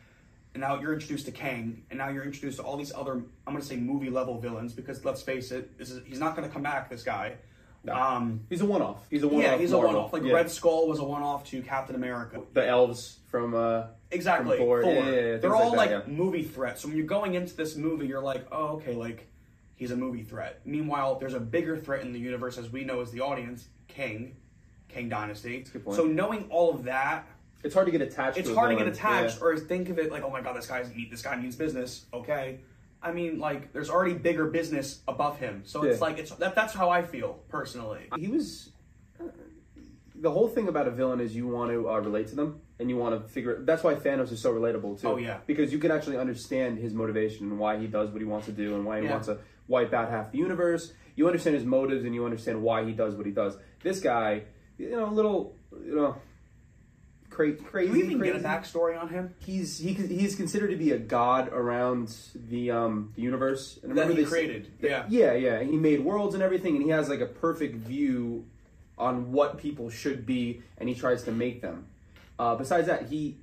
and 0.54 0.62
now 0.62 0.80
you're 0.80 0.94
introduced 0.94 1.26
to 1.28 1.32
Kang, 1.32 1.84
and 1.90 1.98
now 2.00 2.10
you're 2.10 2.24
introduced 2.24 2.58
to 2.58 2.64
all 2.64 2.78
these 2.78 2.94
other, 2.94 3.14
I'm 3.14 3.54
going 3.54 3.60
to 3.60 3.66
say 3.66 3.76
movie 3.76 4.10
level 4.10 4.40
villains 4.40 4.74
because 4.74 5.06
let's 5.06 5.22
face 5.22 5.52
it, 5.52 5.78
this 5.78 5.92
is, 5.92 6.02
he's 6.06 6.20
not 6.20 6.36
going 6.36 6.48
to 6.48 6.54
come 6.54 6.64
back. 6.64 6.90
This 6.90 7.04
guy. 7.04 7.36
No. 7.84 7.94
Um, 7.94 8.40
He's 8.50 8.62
a 8.62 8.66
one-off. 8.66 9.06
He's 9.12 9.22
a 9.22 9.28
one-off. 9.28 9.44
yeah, 9.44 9.58
he's 9.60 9.72
a 9.72 9.78
one-off. 9.78 10.12
Like 10.12 10.24
Yeah. 10.24 10.34
Red 10.34 10.50
Skull 10.50 10.88
was 10.88 10.98
a 10.98 11.04
one-off 11.04 11.44
to 11.52 11.62
Captain 11.62 11.96
America. 11.96 12.42
The 12.54 12.66
elves 12.68 13.20
from 13.28 13.54
uh 13.54 13.84
Exactly. 14.16 14.58
Thor. 14.58 14.82
Yeah, 14.84 14.90
yeah, 14.92 15.12
yeah, 15.12 15.38
They're 15.38 15.56
all 15.56 15.70
like 15.70 15.78
like, 15.78 16.06
that, 16.06 16.12
movie 16.12 16.44
threats. 16.44 16.82
So 16.82 16.88
when 16.88 16.98
you're 16.98 17.06
going 17.06 17.36
into 17.36 17.56
this 17.56 17.76
movie, 17.76 18.08
you're 18.08 18.22
like, 18.22 18.48
oh, 18.52 18.78
okay, 18.78 18.94
like 18.96 19.28
he's 19.76 19.92
a 19.92 19.96
movie 19.96 20.24
threat. 20.24 20.62
Meanwhile, 20.66 21.20
there's 21.20 21.34
a 21.34 21.40
bigger 21.40 21.78
threat 21.78 22.02
in 22.02 22.14
the 22.14 22.20
universe, 22.20 22.58
as 22.58 22.72
we 22.72 22.84
know 22.84 23.02
as 23.02 23.12
the 23.12 23.22
audience, 23.22 23.68
Kang, 23.88 24.36
Kang 24.90 25.10
Dynasty. 25.10 25.58
a 25.58 25.70
good 25.70 25.84
point. 25.86 25.98
So 25.98 26.06
knowing 26.06 26.48
all 26.50 26.74
of 26.74 26.86
that, 26.86 27.28
It's 27.64 27.74
hard 27.74 27.86
to 27.88 27.92
get 27.92 28.02
attached. 28.02 28.38
it's 28.38 28.52
hard 28.54 28.72
to 28.72 28.78
get 28.78 28.88
attached 28.88 29.38
Yeah. 29.40 29.46
or 29.48 29.58
think 29.58 29.90
of 29.90 30.00
it 30.00 30.12
like, 30.12 30.24
oh 30.24 30.30
my 30.30 30.42
god, 30.42 30.56
this 30.56 30.68
guy's 30.68 30.90
this 31.12 31.22
guy 31.22 31.36
means 31.36 31.56
business. 31.56 32.06
Okay. 32.14 32.60
I 33.04 33.12
mean, 33.12 33.38
like, 33.38 33.72
there's 33.72 33.90
already 33.92 34.16
bigger 34.16 34.46
business 34.46 35.02
above 35.08 35.38
him, 35.38 35.62
so 35.66 35.84
it's 35.84 36.02
like 36.02 36.18
it's 36.18 36.32
that. 36.32 36.56
That's 36.56 36.74
how 36.74 36.90
I 36.90 37.04
feel 37.04 37.40
personally. 37.50 38.08
He 38.18 38.28
was. 38.28 38.72
The 40.26 40.32
whole 40.32 40.48
thing 40.48 40.68
about 40.68 40.88
a 40.88 40.92
villain 40.92 41.20
is 41.22 41.36
you 41.36 41.46
want 41.48 41.70
to 41.70 41.88
uh, 41.88 42.00
relate 42.00 42.30
to 42.30 42.36
them 42.36 42.60
and 42.80 42.90
you 42.90 42.98
want 42.98 43.14
to 43.22 43.30
figure. 43.30 43.62
That's 43.64 43.84
why 43.84 43.94
Thanos 43.94 44.32
is 44.32 44.42
so 44.42 44.52
relatable 44.52 45.00
too. 45.00 45.08
Oh, 45.08 45.18
yeah. 45.18 45.38
because 45.46 45.72
you 45.72 45.78
can 45.78 45.92
actually 45.92 46.18
understand 46.18 46.80
his 46.80 46.96
motivation 46.96 47.52
and 47.52 47.60
why 47.60 47.78
he 47.78 47.86
does 47.86 48.10
what 48.10 48.22
he 48.24 48.26
wants 48.26 48.48
to 48.48 48.52
do 48.52 48.74
and 48.74 48.84
why 48.88 49.02
he 49.02 49.06
Yeah. 49.06 49.12
wants 49.12 49.28
to 49.28 49.38
wipe 49.68 49.94
out 49.94 50.10
half 50.10 50.32
the 50.32 50.40
universe. 50.40 50.94
You 51.16 51.28
understand 51.28 51.56
his 51.58 51.64
motives 51.64 52.06
and 52.06 52.16
you 52.16 52.26
understand 52.26 52.64
why 52.64 52.84
he 52.86 52.92
does 52.94 53.14
what 53.16 53.28
he 53.28 53.32
does. 53.32 53.56
This 53.84 54.00
guy, 54.00 54.46
you 54.80 54.90
know, 54.90 55.08
a 55.08 55.14
little, 55.14 55.58
you 55.86 55.96
know, 55.96 56.16
cra- 57.30 57.54
crazy. 57.54 57.92
Do 57.92 57.98
you 58.00 58.06
even 58.06 58.18
crazy. 58.18 58.34
get 58.34 58.42
a 58.44 58.48
backstory 58.48 59.00
on 59.00 59.10
him? 59.10 59.36
He's 59.46 59.78
he 59.78 59.94
he's 59.94 60.34
considered 60.36 60.72
to 60.72 60.76
be 60.76 60.90
a 60.90 60.98
god 60.98 61.50
around 61.50 62.12
the 62.34 62.72
um 62.72 63.12
the 63.16 63.22
universe. 63.22 63.78
And 63.84 63.92
That 63.96 64.08
remember 64.08 64.22
he 64.22 64.26
created. 64.26 64.72
Yeah. 64.82 65.06
yeah, 65.08 65.34
yeah. 65.34 65.62
He 65.62 65.78
made 65.78 66.04
worlds 66.04 66.34
and 66.34 66.42
everything, 66.42 66.76
and 66.78 66.84
he 66.84 66.90
has 66.90 67.10
like 67.10 67.22
a 67.22 67.28
perfect 67.28 67.76
view 67.76 68.48
on 68.98 69.32
what 69.32 69.58
people 69.58 69.90
should 69.90 70.26
be, 70.26 70.62
and 70.78 70.88
he 70.90 70.96
tries 70.96 71.24
to 71.24 71.32
make 71.32 71.62
them. 71.62 71.86
Uh, 72.40 72.56
besides 72.56 72.88
that, 72.88 73.08
he 73.08 73.38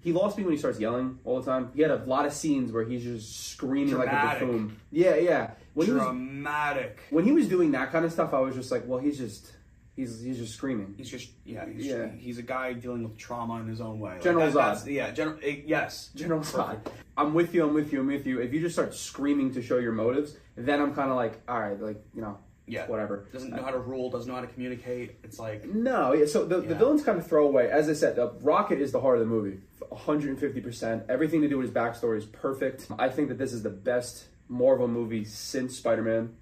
he 0.00 0.12
lost 0.12 0.36
me 0.38 0.44
when 0.44 0.52
he 0.52 0.58
starts 0.58 0.78
yelling 0.78 1.18
all 1.24 1.40
the 1.40 1.50
time. 1.50 1.70
He 1.74 1.82
had 1.82 1.90
a 1.90 1.96
lot 2.04 2.26
of 2.26 2.32
scenes 2.32 2.70
where 2.72 2.84
he's 2.84 3.02
just 3.02 3.48
screaming 3.50 3.94
like 3.96 4.08
a 4.08 4.10
Dramatic. 4.10 4.40
buffoon. 4.40 4.76
Yeah, 4.92 5.16
yeah. 5.16 5.50
When 5.74 5.86
he 5.86 5.92
was 5.92 6.02
Dramatic. 6.02 6.98
when 7.10 7.24
he 7.24 7.32
was 7.32 7.48
doing 7.48 7.72
that 7.72 7.90
kind 7.92 8.04
of 8.04 8.12
stuff, 8.12 8.32
I 8.32 8.40
was 8.40 8.54
just 8.54 8.70
like, 8.70 8.84
well, 8.86 8.98
he's 9.00 9.18
just 9.18 9.52
he's 9.96 10.20
he's 10.22 10.38
just 10.38 10.54
screaming. 10.54 10.94
He's 10.96 11.10
just 11.10 11.30
yeah. 11.44 11.66
He's, 11.68 11.86
Yeah. 11.86 12.08
he's 12.16 12.38
a 12.38 12.42
guy 12.42 12.72
dealing 12.74 13.02
with 13.02 13.16
trauma 13.18 13.60
in 13.60 13.66
his 13.68 13.80
own 13.80 13.98
way. 13.98 14.12
Like, 14.12 14.22
General 14.22 14.50
that- 14.52 14.76
Zod. 14.78 14.92
Yeah. 14.92 15.10
General. 15.10 15.38
eh, 15.42 15.62
yes. 15.66 16.10
General 16.14 16.40
Zod. 16.40 16.78
I'm 17.16 17.34
with 17.34 17.54
you. 17.54 17.66
I'm 17.66 17.74
with 17.74 17.92
you. 17.92 18.00
I'm 18.00 18.06
with 18.06 18.26
you. 18.26 18.40
If 18.40 18.52
you 18.54 18.60
just 18.60 18.74
start 18.74 18.94
screaming 18.94 19.52
to 19.54 19.62
show 19.62 19.78
your 19.78 19.92
motives, 19.92 20.36
then 20.56 20.80
I'm 20.80 20.94
kind 20.94 21.10
of 21.10 21.16
like, 21.16 21.40
all 21.48 21.58
right, 21.60 21.80
like 21.80 22.02
you 22.14 22.20
know, 22.22 22.38
Yeah. 22.68 22.86
whatever. 22.88 23.26
Doesn't 23.32 23.50
know 23.50 23.62
how 23.62 23.70
to 23.70 23.78
rule. 23.78 24.10
Doesn't 24.10 24.28
know 24.28 24.34
how 24.34 24.40
to 24.40 24.46
communicate. 24.48 25.18
It's 25.22 25.38
like 25.38 25.64
No, 25.66 26.12
yeah, 26.12 26.26
so 26.26 26.44
the, 26.44 26.60
the 26.60 26.74
villain's 26.74 27.04
kind 27.04 27.16
of 27.18 27.26
throwaway. 27.26 27.68
As 27.68 27.88
I 27.88 27.92
said, 27.92 28.16
the 28.16 28.32
Rocket 28.40 28.80
is 28.80 28.90
the 28.92 29.00
heart 29.00 29.18
of 29.18 29.20
the 29.20 29.26
movie. 29.32 29.58
150%. 29.92 31.04
Everything 31.08 31.42
to 31.42 31.48
do 31.48 31.58
with 31.58 31.66
his 31.66 31.74
backstory 31.74 32.18
is 32.18 32.26
perfect. 32.26 32.86
I 32.98 33.08
think 33.08 33.28
that 33.28 33.38
this 33.38 33.52
is 33.52 33.62
the 33.62 33.70
best 33.70 34.24
Marvel 34.48 34.88
movie 34.88 35.24
since 35.24 35.76
Spider 35.76 36.02
Man 36.02 36.34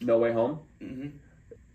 No 0.00 0.18
Way 0.18 0.32
Home. 0.32 0.60
mhm. 0.80 1.12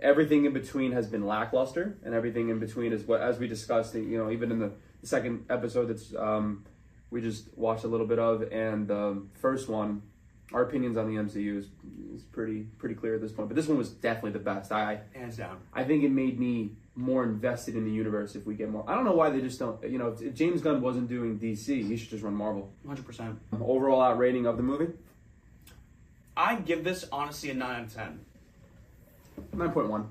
Everything 0.01 0.45
in 0.45 0.53
between 0.53 0.93
has 0.93 1.07
been 1.07 1.25
lackluster, 1.27 1.97
and 2.05 2.13
everything 2.13 2.47
in 2.47 2.57
between 2.59 2.93
is 2.93 3.03
what, 3.03 3.19
as 3.19 3.37
we 3.37 3.47
discussed, 3.49 3.95
you 3.95 4.17
know, 4.17 4.31
even 4.31 4.49
in 4.49 4.59
the 4.59 4.71
second 5.03 5.45
episode 5.49 5.87
that's 5.87 6.15
um, 6.15 6.63
we 7.11 7.19
just 7.19 7.49
watched 7.57 7.83
a 7.83 7.87
little 7.89 8.07
bit 8.07 8.17
of, 8.17 8.43
and 8.49 8.87
the 8.87 9.21
first 9.41 9.67
one, 9.67 10.01
our 10.53 10.63
opinions 10.63 10.97
on 10.97 11.07
the 11.07 11.21
MCU 11.21 11.57
is, 11.57 11.65
is 12.13 12.23
pretty 12.31 12.63
pretty 12.77 12.95
clear 12.95 13.15
at 13.15 13.21
this 13.21 13.31
point. 13.31 13.49
But 13.49 13.55
this 13.55 13.67
one 13.67 13.77
was 13.77 13.89
definitely 13.89 14.31
the 14.31 14.39
best. 14.39 14.71
I 14.71 15.01
hands 15.13 15.37
down. 15.37 15.59
I 15.73 15.83
think 15.83 16.03
it 16.03 16.09
made 16.09 16.39
me 16.39 16.71
more 16.95 17.23
invested 17.23 17.75
in 17.75 17.85
the 17.85 17.91
universe 17.91 18.35
if 18.35 18.45
we 18.45 18.55
get 18.55 18.69
more. 18.69 18.83
I 18.87 18.95
don't 18.95 19.05
know 19.05 19.13
why 19.13 19.29
they 19.29 19.41
just 19.41 19.59
don't. 19.59 19.81
You 19.89 19.97
know, 19.97 20.15
if, 20.19 20.33
James 20.33 20.61
Gunn 20.61 20.81
wasn't 20.81 21.07
doing 21.07 21.39
DC, 21.39 21.87
he 21.87 21.97
should 21.97 22.09
just 22.09 22.23
run 22.23 22.33
Marvel. 22.33 22.71
Hundred 22.85 23.05
percent. 23.05 23.39
Um, 23.53 23.63
overall 23.63 24.01
out 24.01 24.17
rating 24.17 24.45
of 24.45 24.57
the 24.57 24.63
movie, 24.63 24.91
I 26.35 26.55
give 26.55 26.83
this 26.83 27.05
honestly 27.11 27.51
a 27.51 27.53
nine 27.53 27.81
out 27.81 27.85
of 27.85 27.93
ten. 27.93 28.19
nine 29.53 29.71
point 29.71 29.89
one. 29.89 30.09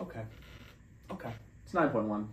Okay. 0.00 0.22
Okay. 1.10 1.30
It's 1.64 1.74
nine 1.74 1.90
point 1.90 2.06
one. 2.06 2.28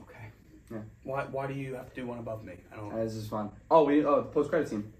Okay. 0.00 0.28
Yeah. 0.70 0.78
Why 1.04 1.24
Why 1.24 1.46
do 1.46 1.54
you 1.54 1.74
have 1.74 1.90
to 1.90 2.00
do 2.00 2.06
one 2.06 2.18
above 2.18 2.42
me? 2.42 2.54
I 2.72 2.76
don't. 2.76 2.94
This 2.94 3.14
is 3.14 3.28
fun. 3.28 3.50
Oh, 3.70 3.84
we 3.84 4.02
oh 4.04 4.16
the 4.16 4.22
post 4.22 4.48
credit 4.48 4.68
scene. 4.68 4.92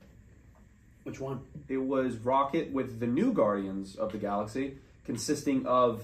Which 1.05 1.19
one? 1.21 1.41
It 1.69 1.79
was 1.79 2.17
Rocket 2.19 2.73
with 2.73 3.01
the 3.01 3.07
new 3.07 3.33
Guardians 3.33 3.97
of 3.97 4.13
the 4.13 4.19
Galaxy, 4.19 4.79
consisting 5.05 5.67
of 5.67 6.03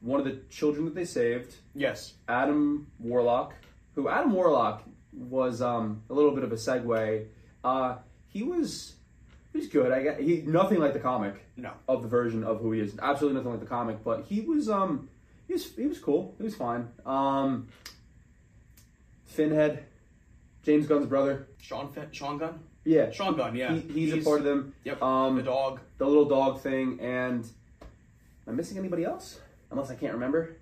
one 0.00 0.18
of 0.20 0.24
the 0.26 0.38
children 0.50 0.84
that 0.86 0.94
they 0.94 1.04
saved, 1.04 1.54
Yes. 1.74 2.14
Adam 2.28 2.86
Warlock, 2.98 3.54
who 3.94 4.08
Adam 4.08 4.32
Warlock 4.32 4.82
was 5.12 5.60
um, 5.60 6.02
a 6.08 6.14
little 6.14 6.30
bit 6.34 6.44
of 6.44 6.52
a 6.52 6.56
segue. 6.56 7.26
Uh, 7.64 7.96
he 8.28 8.42
was 8.44 8.94
he 9.52 9.58
was 9.58 9.66
good. 9.66 9.90
I 9.92 10.02
got 10.04 10.20
he 10.20 10.42
nothing 10.46 10.78
like 10.78 10.92
the 10.92 11.00
comic 11.00 11.44
No. 11.56 11.72
of 11.88 12.02
the 12.02 12.08
version 12.08 12.44
of 12.44 12.60
who 12.60 12.70
he 12.72 12.80
is. 12.80 12.94
Absolutely 13.02 13.36
nothing 13.38 13.50
like 13.50 13.60
the 13.60 13.66
comic, 13.66 14.02
but 14.04 14.24
he 14.28 14.40
was 14.42 14.70
um 14.70 15.08
he 15.48 15.54
was 15.54 15.74
he 15.74 15.86
was 15.86 15.98
cool. 15.98 16.34
He 16.38 16.44
was 16.44 16.54
fine. 16.54 16.88
Um, 17.04 17.68
Finhead, 19.36 19.80
James 20.62 20.86
Gunn's 20.86 21.06
brother. 21.06 21.48
Sean 21.60 21.92
Fin- 21.92 22.08
Sean 22.12 22.38
Gunn. 22.38 22.60
Yeah, 22.90 23.10
Sean 23.12 23.36
Gunn. 23.36 23.54
Yeah. 23.54 23.72
he, 23.72 23.80
he's, 23.92 24.12
a 24.14 24.18
part 24.18 24.40
of 24.40 24.44
them. 24.44 24.74
Yep. 24.82 25.00
Um, 25.00 25.36
the 25.36 25.42
dog. 25.44 25.80
the 25.98 26.06
little 26.06 26.24
dog 26.24 26.60
thing, 26.60 26.98
and 27.00 27.44
am 27.84 28.48
I 28.48 28.52
missing 28.52 28.78
anybody 28.78 29.04
else? 29.04 29.38
Unless 29.70 29.90
I 29.90 29.94
can't 29.94 30.14
remember. 30.14 30.56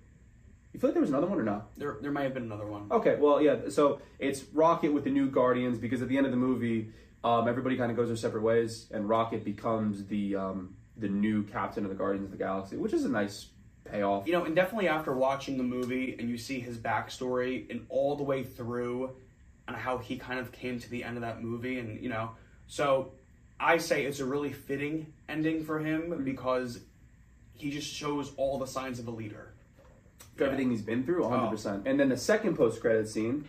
You 0.71 0.79
feel 0.79 0.89
like 0.89 0.93
there 0.93 1.01
was 1.01 1.09
another 1.09 1.25
one 1.25 1.39
or 1.39 1.43
not? 1.43 1.75
There 1.75 1.97
There 1.99 2.11
might 2.11 2.23
have 2.23 2.35
been 2.35 2.43
another 2.43 2.67
one. 2.67 2.87
Okay, 2.91 3.15
well, 3.15 3.41
yeah. 3.41 3.69
So 3.69 3.99
it's 4.19 4.43
Rocket 4.53 4.93
with 4.93 5.05
the 5.05 5.09
new 5.09 5.31
Guardians 5.31 5.79
because 5.79 6.03
at 6.03 6.07
the 6.07 6.17
end 6.17 6.27
of 6.27 6.31
the 6.31 6.37
movie, 6.37 6.91
um, 7.23 7.47
everybody 7.47 7.75
kind 7.75 7.89
of 7.89 7.97
goes 7.97 8.09
their 8.09 8.17
separate 8.17 8.43
ways, 8.43 8.85
and 8.91 9.09
Rocket 9.09 9.43
becomes 9.43 10.05
the 10.05 10.35
um, 10.35 10.75
the 10.97 11.09
new 11.09 11.41
captain 11.43 11.83
of 11.83 11.89
the 11.89 11.97
Guardians 11.97 12.25
of 12.25 12.31
the 12.31 12.37
Galaxy, 12.37 12.77
which 12.77 12.93
is 12.93 13.05
a 13.05 13.09
nice 13.09 13.47
payoff. 13.85 14.27
You 14.27 14.33
know, 14.33 14.45
and 14.45 14.55
definitely 14.55 14.87
after 14.87 15.13
watching 15.13 15.57
the 15.57 15.63
movie 15.63 16.15
and 16.19 16.29
you 16.29 16.37
see 16.37 16.59
his 16.59 16.77
backstory 16.77 17.69
and 17.71 17.87
all 17.89 18.15
the 18.15 18.23
way 18.23 18.43
through 18.43 19.15
and 19.69 19.77
how 19.77 19.97
he 19.99 20.17
kind 20.17 20.39
of 20.39 20.51
came 20.51 20.79
to 20.79 20.89
the 20.89 21.03
end 21.03 21.15
of 21.15 21.21
that 21.21 21.41
movie 21.41 21.79
and 21.79 22.01
you 22.03 22.09
know, 22.09 22.31
so 22.67 23.13
I 23.59 23.77
say 23.77 24.03
it's 24.05 24.19
a 24.19 24.25
really 24.25 24.51
fitting 24.51 25.13
ending 25.29 25.63
for 25.63 25.79
him 25.79 26.23
because 26.25 26.79
he 27.53 27.69
just 27.69 27.87
shows 27.87 28.31
all 28.35 28.57
the 28.57 28.65
signs 28.67 28.99
of 28.99 29.07
a 29.07 29.11
leader. 29.11 29.53
for 30.35 30.45
everything 30.45 30.71
he's 30.71 30.81
been 30.81 31.03
through, 31.03 31.23
Oh. 31.25 31.29
100%. 31.29 31.83
And 31.85 31.99
then 31.99 32.09
the 32.09 32.17
second 32.17 32.55
post 32.55 32.79
credit 32.81 33.07
scene, 33.09 33.45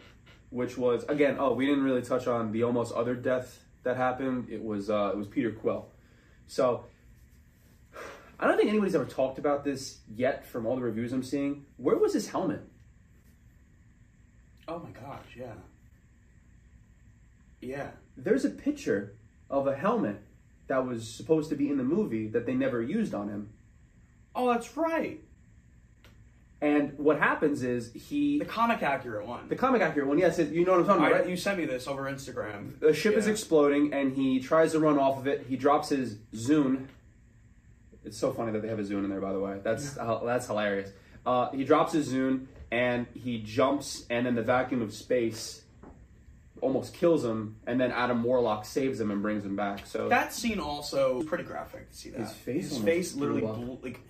which 0.50 0.76
was 0.76 1.04
again, 1.08 1.36
oh, 1.38 1.54
we 1.54 1.64
didn't 1.64 1.84
really 1.84 2.02
touch 2.02 2.26
on 2.26 2.52
the 2.52 2.64
almost 2.64 2.92
other 2.94 3.14
death 3.14 3.60
that 3.84 3.96
happened. 3.96 4.48
It 4.50 4.62
was 4.62 4.90
uh, 4.90 5.10
it 5.12 5.16
was 5.16 5.26
Peter 5.28 5.52
Quill. 5.52 5.86
So 6.48 6.84
I 8.40 8.46
don't 8.46 8.56
think 8.56 8.68
anybody's 8.68 8.94
ever 8.96 9.04
talked 9.06 9.38
about 9.38 9.64
this 9.64 10.00
yet 10.14 10.46
from 10.46 10.66
all 10.66 10.74
the 10.76 10.82
reviews 10.82 11.12
I'm 11.12 11.22
seeing. 11.22 11.64
Where 11.76 11.96
was 11.96 12.12
his 12.12 12.28
helmet? 12.28 12.62
Oh 14.68 14.78
my 14.80 14.90
gosh, 14.90 15.26
yeah. 15.36 15.54
Yeah. 17.60 17.90
There's 18.16 18.44
a 18.44 18.50
picture 18.50 19.14
of 19.48 19.66
a 19.66 19.74
helmet 19.74 20.22
that 20.68 20.86
was 20.86 21.08
supposed 21.08 21.50
to 21.50 21.56
be 21.56 21.68
in 21.68 21.78
the 21.78 21.84
movie 21.84 22.28
that 22.28 22.46
they 22.46 22.54
never 22.54 22.80
used 22.82 23.14
on 23.14 23.28
him. 23.28 23.50
Oh, 24.34 24.52
that's 24.52 24.76
right. 24.76 25.20
And 26.62 26.96
what 26.98 27.18
happens 27.18 27.62
is 27.62 27.92
he 27.94 28.38
The 28.38 28.44
comic 28.44 28.82
accurate 28.82 29.26
one. 29.26 29.48
the 29.48 29.56
comic 29.56 29.80
accurate 29.80 30.06
one, 30.06 30.18
yes, 30.18 30.38
it, 30.38 30.52
you 30.52 30.64
know 30.64 30.72
what 30.72 30.80
I'm 30.80 30.86
talking 30.86 31.04
I, 31.04 31.08
about, 31.08 31.20
right? 31.22 31.30
You 31.30 31.36
sent 31.36 31.58
me 31.58 31.64
this 31.64 31.88
over 31.88 32.02
Instagram. 32.04 32.78
The 32.80 32.92
ship 32.92 33.14
is 33.16 33.26
exploding, 33.26 33.94
and 33.94 34.14
he 34.14 34.40
tries 34.40 34.72
to 34.72 34.78
run 34.78 34.98
off 34.98 35.18
of 35.18 35.26
it. 35.26 35.46
He 35.48 35.56
drops 35.56 35.88
his 35.88 36.16
Zune. 36.34 36.86
It's 38.04 38.18
so 38.18 38.32
funny 38.32 38.52
that 38.52 38.60
they 38.60 38.68
have 38.68 38.78
a 38.78 38.82
Zune 38.82 39.04
in 39.04 39.10
there, 39.10 39.20
by 39.20 39.32
the 39.32 39.40
way. 39.40 39.58
That's 39.62 39.96
uh, 39.96 40.20
that's 40.24 40.46
hilarious. 40.46 40.90
Uh, 41.24 41.50
he 41.50 41.64
drops 41.64 41.94
his 41.94 42.12
Zune, 42.12 42.46
and 42.70 43.06
he 43.14 43.42
jumps, 43.42 44.04
and 44.10 44.26
in 44.26 44.34
the 44.34 44.42
vacuum 44.42 44.82
of 44.82 44.92
space, 44.92 45.62
almost 46.60 46.94
kills 46.94 47.24
him. 47.24 47.56
And 47.66 47.80
then 47.80 47.90
Adam 47.92 48.22
Warlock 48.22 48.64
saves 48.64 49.00
him 49.00 49.10
and 49.10 49.22
brings 49.22 49.44
him 49.44 49.56
back. 49.56 49.86
So 49.86 50.08
That 50.08 50.32
scene 50.32 50.60
also 50.60 51.16
was 51.18 51.26
pretty 51.26 51.44
graphic 51.44 51.90
to 51.90 51.96
see 51.96 52.10
that. 52.10 52.20
His 52.20 52.32
face 52.32 52.68
his 52.70 52.78
face 52.78 53.14
literally 53.14 53.42
blew, 53.42 53.78
like. 53.82 54.00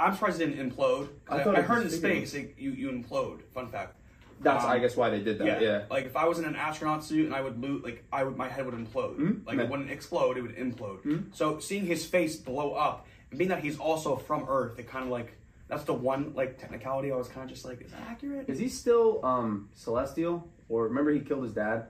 I'm 0.00 0.14
surprised 0.14 0.40
it 0.40 0.46
didn't 0.46 0.72
implode. 0.72 1.08
I 1.28 1.36
I, 1.42 1.58
I, 1.58 1.60
heard 1.62 1.82
in 1.84 1.90
space 1.90 2.34
like, 2.34 2.56
you 2.58 2.72
you 2.72 2.90
implode. 2.90 3.42
Fun 3.54 3.68
fact. 3.68 3.94
that's, 4.40 4.64
um, 4.64 4.70
I 4.70 4.80
guess, 4.80 4.96
why 4.96 5.10
they 5.10 5.20
did 5.20 5.38
that. 5.38 5.62
Yeah. 5.62 5.82
Like 5.88 6.06
if 6.06 6.16
I 6.16 6.24
was 6.24 6.40
in 6.40 6.44
an 6.44 6.56
astronaut 6.56 7.04
suit 7.04 7.26
and 7.26 7.34
I 7.34 7.40
would 7.40 7.62
loot, 7.62 7.84
like 7.84 8.04
I 8.12 8.24
would, 8.24 8.36
my 8.36 8.48
head 8.48 8.64
would 8.66 8.74
implode. 8.74 9.16
Mhm. 9.18 9.46
Like 9.46 9.58
Yeah. 9.58 9.64
it 9.64 9.70
wouldn't 9.70 9.90
explode; 9.90 10.38
it 10.38 10.42
would 10.42 10.56
implode. 10.56 11.02
Mhm. 11.02 11.26
So 11.32 11.60
seeing 11.60 11.86
his 11.86 12.04
face 12.04 12.34
blow 12.34 12.72
up, 12.72 13.06
and 13.30 13.38
being 13.38 13.50
that 13.50 13.62
he's 13.62 13.78
also 13.78 14.16
from 14.16 14.46
Earth, 14.48 14.78
it 14.80 14.88
kind 14.88 15.04
of 15.04 15.10
like 15.10 15.36
that's 15.68 15.84
the 15.84 15.94
one 15.94 16.32
like 16.34 16.58
technicality 16.58 17.10
I 17.12 17.16
was 17.16 17.28
kind 17.28 17.44
of 17.44 17.50
just 17.50 17.64
like, 17.64 17.80
is 17.80 17.92
that 17.92 18.02
accurate? 18.08 18.48
Is 18.48 18.58
he 18.58 18.68
still 18.68 19.24
um, 19.24 19.68
celestial? 19.74 20.48
Or 20.72 20.84
remember 20.84 21.10
he 21.12 21.20
killed 21.20 21.42
his 21.44 21.52
dad? 21.52 21.88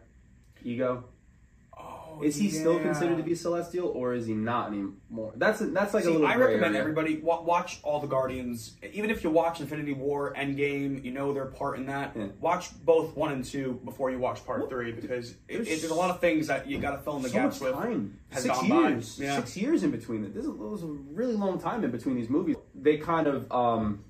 Ego. 0.65 1.05
oh, 1.79 2.21
Is 2.21 2.35
he 2.35 2.51
still 2.51 2.81
considered 2.81 3.17
to 3.17 3.23
be 3.23 3.37
celestial, 3.37 3.87
or 3.89 4.13
is 4.13 4.27
he 4.27 4.35
not 4.35 4.69
anymore? 4.73 5.33
That's 5.37 5.61
a, 5.61 5.67
that's 5.67 5.95
like 5.95 6.05
a 6.05 6.11
little. 6.11 6.27
I 6.27 6.35
recommend 6.35 6.75
area. 6.75 6.81
everybody 6.81 7.19
wa- 7.19 7.43
watch 7.43 7.79
all 7.85 8.01
the 8.01 8.09
Guardians. 8.09 8.75
Even 8.93 9.11
if 9.11 9.23
you 9.23 9.31
watch 9.31 9.61
Infinity 9.61 9.93
War, 9.93 10.35
Endgame, 10.37 11.05
you 11.05 11.13
know 11.13 11.33
their 11.33 11.47
part 11.47 11.79
in 11.79 11.87
that. 11.87 12.13
Yeah. 12.17 12.27
Watch 12.41 12.71
both 12.85 13.17
one 13.17 13.31
and 13.31 13.45
two 13.45 13.81
before 13.85 14.11
you 14.11 14.19
watch 14.19 14.45
part 14.45 14.59
Well, 14.61 14.69
three 14.69 14.91
because 14.91 15.31
it, 15.31 15.37
there's 15.49 15.69
it, 15.69 15.79
there's 15.81 15.93
a 15.93 15.95
lot 15.95 16.11
of 16.11 16.21
things 16.21 16.49
that 16.49 16.69
you 16.69 16.79
got 16.79 16.93
to 16.97 16.99
fill 16.99 17.17
in 17.19 17.23
the 17.23 17.29
so 17.29 17.35
gaps 17.35 17.61
with. 17.61 17.73
time. 17.73 18.19
has 18.31 18.43
Six 18.43 18.57
gone 18.59 18.69
by. 18.69 18.89
years. 18.89 19.19
Yeah. 19.21 19.37
Six 19.37 19.57
years 19.57 19.85
in 19.85 19.93
between. 19.93 20.25
it. 20.25 20.35
This 20.35 20.43
is, 20.45 20.51
it 20.51 20.57
was 20.59 20.83
a 20.83 20.87
really 20.89 21.35
long 21.35 21.61
time 21.61 21.85
in 21.85 21.93
between 21.93 22.17
these 22.17 22.29
movies. 22.29 22.57
They 22.75 22.97
kind 22.97 23.29
of 23.29 23.51
um, 23.53 24.05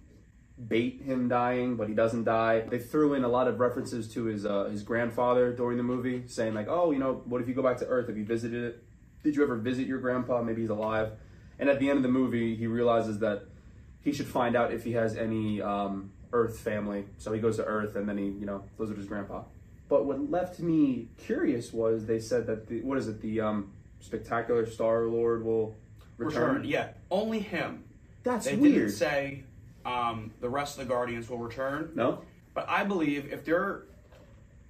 bait 0.69 1.03
him 1.03 1.29
dying, 1.29 1.77
but 1.77 1.89
he 1.89 1.95
doesn't 1.95 2.25
die. 2.25 2.61
They 2.61 2.79
threw 2.79 3.15
in 3.15 3.25
a 3.25 3.29
lot 3.29 3.49
of 3.49 3.61
references 3.61 4.09
to 4.15 4.25
his 4.25 4.45
uh, 4.47 4.65
his 4.65 4.83
grandfather 4.83 5.53
during 5.53 5.77
the 5.77 5.83
movie, 5.83 6.25
saying 6.27 6.55
like, 6.55 6.69
"Oh, 6.69 6.91
you 6.91 6.99
know, 6.99 7.23
what 7.25 7.41
if 7.41 7.49
you 7.49 7.55
go 7.55 7.63
back 7.63 7.79
to 7.79 7.87
Earth? 7.87 8.09
Have 8.09 8.17
you 8.17 8.25
visited 8.25 8.65
it? 8.65 8.85
Did 9.23 9.37
you 9.37 9.43
ever 9.43 9.57
visit 9.57 9.87
your 9.87 9.99
grandpa? 9.99 10.43
Maybe 10.43 10.63
he's 10.63 10.71
alive." 10.71 11.13
And 11.59 11.69
at 11.69 11.79
the 11.79 11.89
end 11.89 11.99
of 11.99 12.03
the 12.03 12.09
movie, 12.09 12.57
he 12.57 12.67
realizes 12.67 13.19
that 13.21 13.45
he 14.01 14.13
should 14.13 14.27
find 14.27 14.57
out 14.57 14.73
if 14.73 14.85
he 14.85 14.93
has 14.93 15.17
any 15.17 15.63
um, 15.63 16.11
Earth 16.33 16.59
family. 16.59 17.05
So 17.19 17.33
he 17.33 17.41
goes 17.41 17.57
to 17.57 17.65
Earth, 17.65 17.95
and 17.97 18.09
then 18.09 18.19
he, 18.19 18.25
you 18.25 18.47
know, 18.47 18.65
visits 18.79 18.99
his 18.99 19.09
grandpa. 19.09 19.43
But 19.89 20.07
what 20.07 20.31
left 20.31 20.59
me 20.59 21.09
curious 21.19 21.73
was 21.73 22.07
they 22.07 22.19
said 22.19 22.47
that 22.47 22.67
the 22.67 22.81
what 22.83 22.99
is 22.99 23.09
it 23.09 23.21
the 23.21 23.41
um, 23.41 23.73
spectacular 24.01 24.67
Star 24.67 25.07
Lord 25.07 25.45
will 25.45 25.77
return. 26.17 26.57
Return, 26.57 26.65
yeah, 26.65 26.89
only 27.11 27.41
him. 27.41 27.85
That's 28.23 28.47
they 28.47 28.57
weird. 28.57 28.75
didn't 28.75 28.91
say 28.93 29.45
um, 29.85 30.33
the 30.41 30.49
rest 30.49 30.79
of 30.79 30.87
the 30.87 30.93
Guardians 30.93 31.29
will 31.29 31.39
return, 31.39 31.91
no, 31.95 32.23
but 32.55 32.69
I 32.69 32.85
believe 32.85 33.33
if 33.33 33.45
they're 33.45 33.83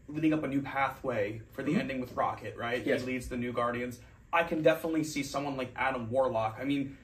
leading 0.08 0.32
up 0.32 0.42
a 0.42 0.48
new 0.48 0.60
pathway 0.62 1.40
for 1.52 1.62
the 1.62 1.72
Mhm. 1.74 1.78
ending 1.80 2.00
with 2.00 2.12
Rocket, 2.14 2.56
right? 2.56 2.84
Yes. 2.84 3.00
He 3.00 3.06
leads 3.06 3.28
the 3.28 3.36
new 3.36 3.52
Guardians. 3.52 4.00
I 4.32 4.42
can 4.42 4.62
definitely 4.62 5.04
see 5.04 5.22
someone 5.22 5.56
like 5.56 5.70
Adam 5.76 6.10
Warlock. 6.10 6.58
I 6.60 6.64
mean, 6.64 6.96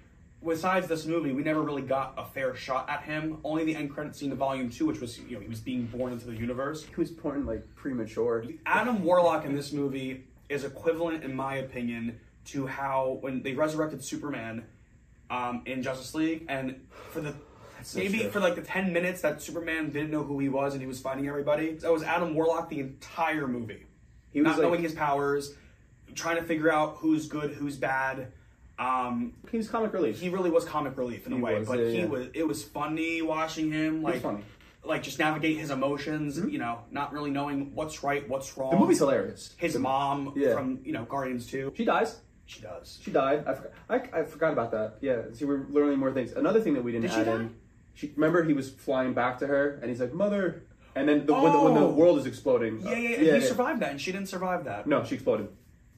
besides 0.45 0.89
this 0.89 1.07
movie, 1.07 1.33
we 1.33 1.43
never 1.43 1.63
really 1.63 1.83
got 1.83 2.15
a 2.19 2.25
fair 2.25 2.55
shot 2.55 2.89
at 2.91 3.03
him. 3.05 3.39
Only 3.45 3.65
the 3.65 3.75
end 3.77 3.91
credit 3.93 4.15
scene 4.17 4.33
of 4.33 4.39
Volume 4.39 4.69
Two, 4.71 4.87
which 4.87 5.01
was 5.01 5.19
you 5.21 5.35
know 5.37 5.41
he 5.41 5.49
was 5.49 5.61
being 5.61 5.87
born 5.87 6.13
into 6.13 6.27
the 6.27 6.37
universe. 6.37 6.85
he 6.85 6.95
was 6.97 7.11
born 7.11 7.47
like 7.47 7.75
premature. 7.77 8.45
Adam 8.67 9.03
Warlock 9.05 9.45
in 9.45 9.55
this 9.55 9.73
movie 9.73 10.25
is 10.49 10.65
equivalent, 10.65 11.23
in 11.25 11.35
my 11.35 11.57
opinion, 11.57 12.19
to 12.47 12.67
how 12.67 13.19
when 13.21 13.43
they 13.43 13.53
resurrected 13.55 14.03
Superman 14.03 14.65
um, 15.31 15.63
in 15.67 15.83
Justice 15.83 16.15
League, 16.15 16.47
and 16.49 16.81
for 17.11 17.21
the 17.21 17.35
so 17.83 17.99
maybe 17.99 18.21
true. 18.21 18.31
for 18.31 18.41
like 18.41 18.55
the 18.55 18.63
ten 18.63 18.93
minutes 18.93 19.21
that 19.23 19.41
Superman 19.43 19.91
didn't 19.91 20.11
know 20.11 20.23
who 20.23 20.39
he 20.39 20.49
was 20.49 20.73
and 20.75 20.81
he 20.81 20.87
was 20.87 21.01
fighting 21.01 21.29
everybody, 21.29 21.73
that 21.75 21.93
was 21.93 22.03
Adam 22.03 22.35
Warlock 22.35 22.69
the 22.69 22.81
entire 22.81 23.47
movie, 23.47 23.87
He 24.33 24.41
was 24.41 24.47
not 24.51 24.59
like, 24.59 24.63
knowing 24.69 24.83
his 24.83 24.93
powers, 24.93 25.55
trying 26.15 26.37
to 26.37 26.43
figure 26.43 26.71
out 26.73 26.97
who's 26.99 27.27
good, 27.29 27.53
who's 27.53 27.77
bad. 27.77 28.33
Um, 28.79 29.33
He 29.51 29.57
was 29.57 29.69
comic 29.69 29.93
relief. 29.93 30.21
he 30.21 30.29
really 30.29 30.51
was 30.51 30.65
comic 30.65 30.97
relief 30.97 31.27
in 31.27 31.33
a 31.33 31.37
way, 31.39 31.59
was, 31.59 31.69
but 31.69 31.79
yeah, 31.81 31.87
he 31.89 31.99
yeah. 32.01 32.05
was. 32.07 32.27
It 32.35 32.47
was 32.47 32.63
funny 32.63 33.23
watching 33.23 33.73
him 33.73 34.03
like 34.03 34.23
funny. 34.23 34.39
Mm-hmm. 34.39 34.89
like 34.89 35.03
just 35.03 35.19
navigate 35.19 35.59
his 35.59 35.71
emotions. 35.71 36.39
You 36.39 36.59
know, 36.59 36.81
not 36.93 37.13
really 37.13 37.31
knowing 37.31 37.75
what's 37.75 38.03
right, 38.05 38.29
what's 38.29 38.57
wrong. 38.57 38.71
the 38.71 38.77
movie's 38.77 38.99
hilarious. 38.99 39.55
His 39.57 39.77
mom 39.77 40.33
Yeah. 40.37 40.53
from 40.55 40.79
you 40.85 40.93
know 40.93 41.05
Guardians 41.07 41.47
Two. 41.47 41.73
She 41.77 41.85
dies. 41.85 42.21
She 42.47 42.61
does. 42.63 42.99
She 43.03 43.11
died. 43.11 43.45
I 43.47 43.55
forgot. 43.55 43.73
I, 43.91 44.21
I 44.21 44.23
forgot 44.25 44.53
about 44.55 44.71
that. 44.71 44.99
Yeah. 45.03 45.23
See, 45.35 45.45
we're 45.45 45.67
learning 45.69 45.99
more 45.99 46.13
things. 46.13 46.33
Another 46.33 46.61
thing 46.61 46.73
that 46.75 46.83
we 46.85 46.93
didn't 46.93 47.03
Did 47.03 47.13
she 47.13 47.19
add 47.21 47.27
die? 47.27 47.35
in. 47.35 47.55
She 47.99 48.13
remember 48.15 48.45
he 48.45 48.53
was 48.53 48.71
flying 48.71 49.13
back 49.13 49.39
to 49.41 49.47
her, 49.49 49.81
and 49.83 49.91
he's 49.91 49.99
like, 50.01 50.13
"Mother," 50.13 50.63
and 50.95 51.09
then 51.09 51.27
the, 51.27 51.33
when, 51.35 51.53
the, 51.53 51.59
when 51.61 51.75
the 51.75 51.81
Oh. 51.81 51.91
world 51.91 52.17
is 52.21 52.27
exploding. 52.27 52.81
Yeah, 52.81 52.91
uh, 52.91 52.95
yeah, 52.95 53.21
yeah. 53.21 53.35
he 53.35 53.41
survived 53.41 53.81
that, 53.83 53.91
and 53.91 54.01
she 54.01 54.13
didn't 54.13 54.29
survive 54.29 54.65
that. 54.67 54.87
No, 54.87 55.03
she 55.03 55.17
exploded. 55.17 55.49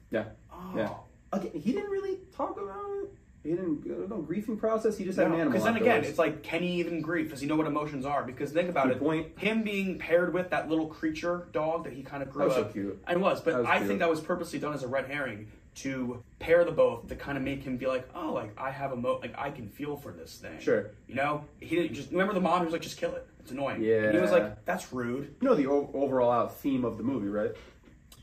Yeah. 0.09 0.23
Oh. 0.51 0.73
Yeah. 0.75 0.89
Again, 1.31 1.51
he 1.61 1.73
didn't 1.73 1.91
really 1.91 2.17
talk 2.35 2.59
about 2.59 2.75
it. 3.03 3.09
He 3.43 3.51
didn't 3.51 3.85
uh, 3.85 4.07
no 4.07 4.19
grieving 4.23 4.57
process. 4.57 4.97
He 4.97 5.05
just 5.05 5.17
had 5.19 5.27
an 5.27 5.33
animal. 5.33 5.51
Because 5.51 5.63
then 5.63 5.77
again, 5.77 6.03
it's 6.03 6.17
like, 6.17 6.41
can 6.41 6.63
he 6.63 6.79
even 6.79 7.01
grieve? 7.01 7.29
Does 7.29 7.39
he 7.41 7.45
know 7.47 7.55
what 7.55 7.67
emotions 7.67 8.03
are? 8.03 8.23
Because 8.23 8.51
think 8.51 8.69
about 8.69 8.87
Good 8.87 8.97
it. 8.97 8.99
point. 8.99 9.37
Him 9.39 9.61
being 9.61 9.99
paired 9.99 10.33
with 10.33 10.49
that 10.49 10.69
little 10.69 10.87
creature 10.87 11.47
dog 11.51 11.83
that 11.83 11.93
he 11.93 12.01
kind 12.01 12.23
of 12.23 12.31
grew 12.31 12.39
That 12.41 12.47
was 12.47 12.55
so 12.55 12.61
up. 12.63 12.73
cute. 12.73 13.01
And 13.07 13.21
was, 13.21 13.41
but 13.41 13.55
was 13.59 13.65
I 13.67 13.77
cute. 13.77 13.87
think 13.87 13.99
that 13.99 14.09
was 14.09 14.19
purposely 14.21 14.57
done 14.59 14.73
as 14.73 14.81
a 14.83 14.87
red 14.87 15.05
herring 15.05 15.47
to 15.73 16.21
pair 16.39 16.63
the 16.65 16.71
both 16.71 17.07
to 17.07 17.15
kind 17.15 17.37
of 17.37 17.43
make 17.43 17.63
him 17.63 17.77
be 17.77 17.87
like, 17.87 18.07
oh, 18.13 18.33
like 18.33 18.51
I 18.59 18.71
have 18.71 18.91
a 18.91 18.95
mo, 18.95 19.19
like 19.21 19.33
I 19.37 19.49
can 19.51 19.67
feel 19.69 19.95
for 19.95 20.11
this 20.11 20.35
thing. 20.37 20.59
Sure. 20.59 20.91
You 21.07 21.15
know, 21.15 21.45
he 21.59 21.75
didn't 21.77 21.93
just 21.93 22.11
remember 22.11 22.33
the 22.33 22.41
mom 22.41 22.59
who 22.59 22.65
was 22.65 22.73
like, 22.73 22.81
just 22.81 22.97
kill 22.97 23.15
it. 23.15 23.25
It's 23.39 23.51
annoying. 23.51 23.77
And 23.83 24.13
he 24.13 24.19
was 24.21 24.31
like, 24.31 24.65
that's 24.65 24.91
rude. 24.93 25.33
you 25.41 25.47
know 25.47 25.55
the 25.55 25.67
o- 25.67 25.89
overall 25.93 26.31
out 26.31 26.57
theme 26.57 26.83
of 26.85 26.97
the 26.97 27.03
movie, 27.03 27.27
right? 27.29 27.51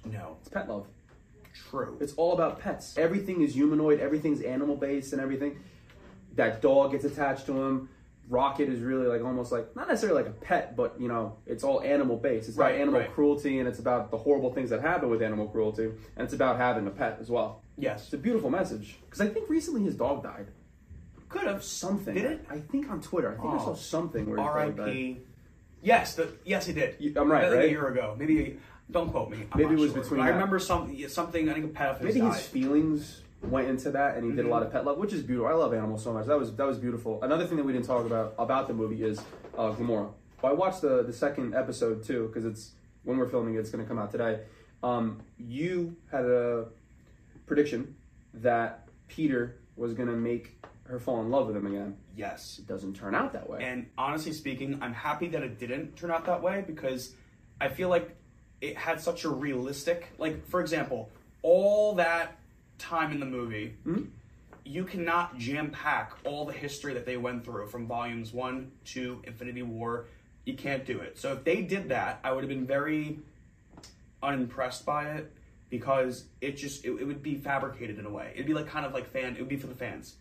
No, 0.05 0.37
It's 0.41 0.49
pet 0.49 0.69
love. 0.69 0.87
true. 1.71 1.97
It's 2.01 2.13
all 2.15 2.35
about 2.35 2.61
pets. 2.61 2.97
Everything 2.97 3.41
is 3.43 3.55
humanoid. 3.55 3.99
Everything's 4.01 4.41
animal 4.43 4.77
based 4.77 5.13
and 5.13 5.21
everything. 5.21 5.59
That 6.37 6.63
dog 6.63 6.93
gets 6.93 7.05
attached 7.05 7.47
to 7.47 7.61
him. 7.61 7.89
Rocket 8.29 8.69
is 8.69 8.81
really 8.81 9.07
like 9.07 9.23
almost 9.25 9.51
like 9.53 9.75
not 9.75 9.89
necessarily 9.89 10.23
like 10.23 10.31
a 10.31 10.35
pet, 10.37 10.77
but 10.77 10.95
you 11.01 11.09
know 11.09 11.37
it's 11.47 11.65
all 11.65 11.81
animal 11.81 12.17
based. 12.17 12.49
It's 12.49 12.57
about 12.59 12.73
animal 12.73 13.01
right. 13.01 13.13
cruelty 13.15 13.59
and 13.59 13.69
it's 13.69 13.79
about 13.79 14.11
the 14.11 14.19
horrible 14.19 14.53
things 14.53 14.69
that 14.71 14.81
happen 14.83 15.09
with 15.09 15.23
animal 15.23 15.49
cruelty, 15.49 15.85
and 15.85 16.25
it's 16.25 16.35
about 16.35 16.57
having 16.59 16.87
a 16.87 16.91
pet 16.91 17.19
as 17.21 17.31
well. 17.31 17.63
yes, 17.79 18.05
It's 18.05 18.13
a 18.13 18.19
beautiful 18.19 18.51
message 18.51 18.99
because 19.07 19.21
I 19.21 19.29
think 19.29 19.49
recently 19.49 19.83
his 19.83 19.95
dog 19.95 20.23
died. 20.23 20.49
could 21.31 21.43
have. 21.45 21.63
Something. 21.65 22.15
Did 22.15 22.25
it? 22.25 22.47
I 22.51 22.59
think 22.59 22.91
on 22.91 23.01
Twitter. 23.01 23.31
I 23.39 23.41
think 23.41 23.55
I 23.55 23.57
Oh. 23.57 23.65
saw 23.67 23.75
something 23.75 24.27
where 24.27 24.37
died. 24.37 24.79
R.I.P. 24.81 25.21
Yes, 25.83 26.15
the 26.15 26.29
yes 26.45 26.67
he 26.67 26.73
did. 26.73 26.97
You- 26.99 27.13
I'm 27.17 27.31
right, 27.31 27.45
I 27.45 27.49
think 27.49 27.57
right? 27.61 27.65
A 27.67 27.71
year 27.71 27.87
ago, 27.89 28.15
maybe. 28.19 28.59
Don't 28.91 29.11
quote 29.11 29.29
me. 29.31 29.47
I'm 29.53 29.61
Maybe 29.61 29.75
it 29.75 29.79
was 29.79 29.93
sure. 29.93 30.03
between 30.03 30.21
I 30.21 30.29
remember 30.31 30.59
some 30.59 30.97
something. 31.09 31.49
I 31.51 31.53
think 31.55 31.67
a 31.67 31.69
pet 31.69 31.89
of 31.91 32.01
his 32.01 32.15
Maybe 32.17 32.27
his 32.27 32.41
feelings 32.47 33.21
went 33.43 33.69
into 33.69 33.91
that, 33.93 34.17
and 34.17 34.25
he 34.25 34.31
did 34.31 34.41
a 34.41 34.43
Mm-hmm. 34.43 34.51
lot 34.51 34.63
of 34.63 34.73
pet 34.73 34.85
love, 34.85 34.99
which 34.99 35.13
is 35.13 35.23
beautiful. 35.23 35.49
I 35.49 35.55
love 35.55 35.73
animals 35.73 36.03
so 36.03 36.13
much. 36.13 36.27
That 36.27 36.39
was 36.39 36.55
that 36.57 36.67
was 36.67 36.79
beautiful. 36.79 37.23
Another 37.23 37.47
thing 37.47 37.57
that 37.57 37.65
we 37.65 37.73
didn't 37.73 37.87
talk 37.87 38.05
about 38.07 38.35
about 38.39 38.67
the 38.69 38.75
movie 38.75 39.03
is 39.05 39.21
uh, 39.57 39.73
Gamora. 39.73 40.11
Well, 40.43 40.53
I 40.53 40.55
watched 40.55 40.81
the 40.83 41.03
the 41.03 41.13
second 41.13 41.55
episode 41.55 42.05
too 42.05 42.27
because 42.29 42.45
it's 42.45 42.73
when 43.05 43.17
we're 43.19 43.29
filming 43.29 43.55
it, 43.55 43.59
it's 43.59 43.71
going 43.71 43.83
to 43.85 43.89
come 43.89 43.99
out 43.99 44.11
today. 44.11 44.41
Um, 44.83 45.23
you 45.39 45.97
had 46.11 46.25
a 46.25 46.67
prediction 47.47 47.95
that 48.35 48.89
Peter 49.09 49.57
was 49.77 49.95
going 49.95 50.09
to 50.09 50.15
make 50.17 50.61
her 50.85 50.99
fall 50.99 51.21
in 51.21 51.31
love 51.31 51.47
with 51.47 51.57
him 51.57 51.67
again. 51.67 51.97
Yes. 52.17 52.57
It 52.59 52.67
doesn't 52.67 52.95
turn 52.95 53.15
out 53.15 53.33
that 53.33 53.49
way. 53.49 53.63
And 53.63 53.87
honestly 53.97 54.33
speaking, 54.33 54.79
I'm 54.83 54.93
happy 54.95 55.29
that 55.29 55.43
it 55.43 55.59
didn't 55.59 55.97
turn 55.97 56.11
out 56.11 56.27
that 56.27 56.43
way 56.43 56.65
because 56.67 57.15
I 57.61 57.69
feel 57.69 57.89
like 57.89 58.17
it 58.61 58.77
had 58.77 59.01
such 59.01 59.25
a 59.25 59.29
realistic, 59.29 60.09
like 60.19 60.47
for 60.47 60.61
example, 60.61 61.11
all 61.43 61.95
that 61.97 62.39
time 62.79 63.13
in 63.13 63.21
the 63.21 63.27
movie, 63.27 63.75
hmm? 63.85 64.05
you 64.65 64.85
cannot 64.85 65.39
jam 65.39 65.71
pack 65.71 66.13
all 66.25 66.45
the 66.45 66.53
history 66.53 66.95
that 66.95 67.07
they 67.07 67.17
went 67.17 67.45
through 67.45 67.67
from 67.69 67.87
volumes 67.87 68.33
one 68.33 68.71
to 68.85 69.23
Infinity 69.25 69.63
War. 69.63 70.07
You 70.45 70.55
can't 70.55 70.85
do 70.85 71.01
it. 71.01 71.19
So 71.19 71.33
if 71.33 71.45
they 71.45 71.63
did 71.63 71.89
that, 71.91 72.21
I 72.25 72.33
would 72.33 72.43
have 72.43 72.49
been 72.49 72.67
very 72.67 73.19
unimpressed 74.23 74.85
by 74.85 75.11
it 75.13 75.33
because 75.71 76.25
it 76.41 76.57
just 76.57 76.85
it, 76.85 76.91
it 76.93 77.05
would 77.05 77.23
be 77.23 77.35
fabricated 77.35 77.99
in 77.99 78.07
a 78.07 78.11
way. 78.11 78.33
It'd 78.35 78.47
be 78.47 78.55
like 78.55 78.67
kind 78.67 78.87
of 78.87 78.93
like 78.93 79.11
fan. 79.11 79.37
It 79.37 79.41
would 79.41 79.49
be 79.49 79.57
for 79.57 79.67
the 79.67 79.75
fans. 79.75 80.15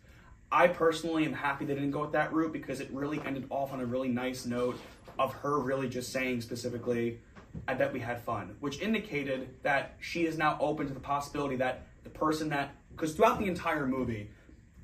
I 0.51 0.67
personally 0.67 1.25
am 1.25 1.33
happy 1.33 1.65
they 1.65 1.73
didn't 1.73 1.91
go 1.91 2.01
with 2.01 2.13
that 2.13 2.31
route 2.31 2.53
because 2.53 2.79
it 2.79 2.89
really 2.91 3.21
ended 3.25 3.47
off 3.49 3.73
on 3.73 3.81
a 3.81 3.85
really 3.85 4.07
nice 4.07 4.45
note 4.45 4.79
of 5.19 5.33
her 5.33 5.59
really 5.59 5.89
just 5.89 6.11
saying 6.11 6.41
specifically, 6.41 7.19
"I 7.67 7.73
bet 7.73 7.93
we 7.93 7.99
had 7.99 8.21
fun," 8.21 8.55
which 8.59 8.79
indicated 8.81 9.49
that 9.63 9.95
she 9.99 10.25
is 10.25 10.37
now 10.37 10.57
open 10.59 10.87
to 10.87 10.93
the 10.93 10.99
possibility 10.99 11.55
that 11.57 11.87
the 12.03 12.09
person 12.09 12.49
that 12.49 12.75
because 12.91 13.13
throughout 13.15 13.39
the 13.39 13.45
entire 13.45 13.85
movie. 13.87 14.29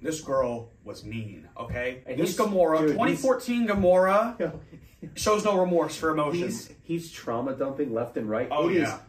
This 0.01 0.19
girl 0.19 0.67
was 0.83 1.05
mean, 1.05 1.47
okay? 1.57 2.01
And 2.05 2.19
this 2.19 2.35
he's- 2.35 2.49
Gamora, 2.49 2.79
dude, 2.79 2.89
2014 2.89 3.65
Gamora, 3.69 4.53
shows 5.15 5.45
no 5.45 5.57
remorse 5.57 5.95
for 5.95 6.09
emotions. 6.09 6.67
he's 6.67 6.75
he's 6.83 7.11
trauma 7.11 7.53
dumping 7.53 7.93
left 7.93 8.17
and 8.17 8.29
right. 8.29 8.49
Oh, 8.51 8.67
It 8.67 8.75
is 8.75 8.89
yeah. 8.89 8.99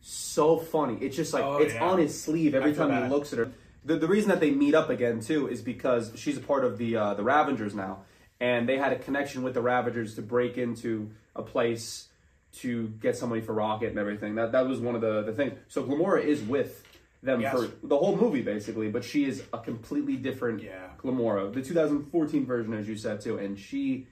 so 0.00 0.56
funny. 0.56 0.96
It's 1.02 1.16
just 1.16 1.34
like 1.34 1.44
Oh, 1.44 1.58
it's 1.58 1.74
yeah. 1.74 1.84
on 1.84 1.98
his 1.98 2.18
sleeve 2.18 2.54
every 2.54 2.72
time 2.72 3.02
he 3.02 3.08
looks 3.10 3.34
at 3.34 3.38
her. 3.40 3.52
The, 3.84 3.96
the 3.96 4.06
reason 4.08 4.30
that 4.30 4.40
they 4.40 4.50
meet 4.50 4.74
up 4.74 4.88
again 4.88 5.20
too 5.20 5.48
is 5.48 5.60
because 5.60 6.12
she's 6.16 6.38
a 6.38 6.40
part 6.40 6.64
of 6.64 6.78
the 6.78 6.96
uh, 6.96 7.12
the 7.14 7.22
Ravagers 7.22 7.74
now, 7.74 8.04
and 8.40 8.66
they 8.66 8.78
had 8.78 8.92
a 8.94 8.98
connection 8.98 9.42
with 9.42 9.52
the 9.52 9.60
Ravagers 9.60 10.14
to 10.14 10.22
break 10.22 10.56
into 10.56 11.10
a 11.36 11.42
place 11.42 12.08
to 12.52 12.88
get 13.00 13.16
somebody 13.16 13.40
for 13.40 13.52
Rocket 13.54 13.90
and 13.90 13.98
everything. 13.98 14.34
That 14.34 14.52
that 14.52 14.66
was 14.66 14.80
one 14.80 14.94
of 14.94 15.00
the 15.00 15.22
the 15.22 15.32
things. 15.32 15.52
So 15.68 15.84
Gamora 15.84 16.22
is 16.24 16.42
with 16.42 16.84
them 17.22 17.40
Yes. 17.40 17.52
for 17.52 17.68
the 17.86 17.96
whole 17.96 18.16
movie 18.16 18.42
basically, 18.42 18.88
but 18.90 19.04
she 19.04 19.24
is 19.24 19.42
a 19.52 19.58
completely 19.58 20.16
different 20.16 20.62
Yeah. 20.62 20.88
Gamora, 21.02 21.52
the 21.52 21.62
2014 21.62 22.46
version, 22.46 22.72
as 22.74 22.88
you 22.88 22.96
said 22.96 23.20
too, 23.20 23.38
and 23.38 23.58
she 23.58 24.06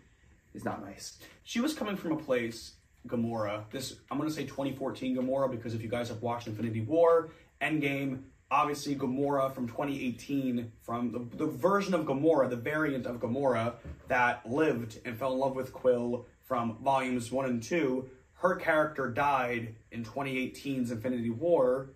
is 0.55 0.64
not 0.64 0.85
nice. 0.85 1.18
she 1.44 1.61
was 1.61 1.72
coming 1.75 1.96
from 1.96 2.12
a 2.12 2.16
place, 2.16 2.75
Gamora. 3.07 3.64
This 3.70 3.96
I'm 4.11 4.18
gonna 4.18 4.31
say 4.31 4.44
2014 4.44 5.16
Gamora 5.16 5.51
because 5.51 5.75
if 5.75 5.83
you 5.83 5.88
guys 5.88 6.09
have 6.09 6.22
watched 6.22 6.46
Infinity 6.49 6.81
War, 6.81 7.29
Endgame, 7.62 8.22
obviously 8.51 8.94
Gamora 8.96 9.53
from 9.55 9.66
2018, 9.68 10.70
from 10.83 11.11
the, 11.12 11.37
the 11.37 11.46
version 11.46 11.94
of 11.94 12.05
Gamora, 12.07 12.51
the 12.51 12.57
variant 12.57 13.07
of 13.07 13.16
Gamora 13.20 13.75
that 14.09 14.49
lived 14.51 14.99
and 15.05 15.16
fell 15.18 15.33
in 15.33 15.38
love 15.38 15.55
with 15.57 15.72
Quill 15.72 16.27
from 16.42 16.77
volumes 16.79 17.31
one 17.33 17.46
and 17.46 17.62
two. 17.62 18.09
Her 18.37 18.57
character 18.57 19.09
died 19.11 19.75
in 19.90 20.05
2018's 20.05 20.90
Infinity 20.90 21.31
War, 21.31 21.90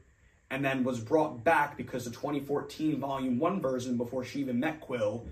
and 0.51 0.65
then 0.65 0.83
was 0.85 0.99
brought 0.99 1.45
back 1.45 1.77
because 1.77 2.05
the 2.05 2.11
2014 2.11 2.99
volume 2.99 3.39
one 3.39 3.61
version 3.61 3.97
before 3.97 4.25
she 4.25 4.41
even 4.41 4.59
met 4.59 4.81
Quill 4.81 5.27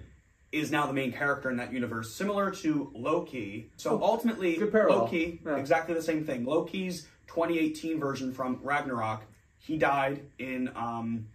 is 0.53 0.71
now 0.71 0.87
the 0.87 0.93
main 0.93 1.13
character 1.13 1.51
in 1.51 1.57
that 1.57 1.73
universe, 1.73 2.15
similar 2.15 2.51
to 2.51 2.91
Loki. 2.95 3.71
So 3.77 4.01
ultimately, 4.03 4.57
good. 4.57 4.73
Loki, 4.73 5.41
Yeah. 5.45 5.57
exactly 5.57 5.95
the 5.95 6.03
same 6.03 6.25
thing. 6.25 6.45
Loki's 6.45 7.03
2018 7.27 7.99
version 8.01 8.33
from 8.33 8.61
Ragnarok, 8.63 9.23
he 9.59 9.77
died 9.77 10.23
in 10.39 10.71
um, 10.77 11.27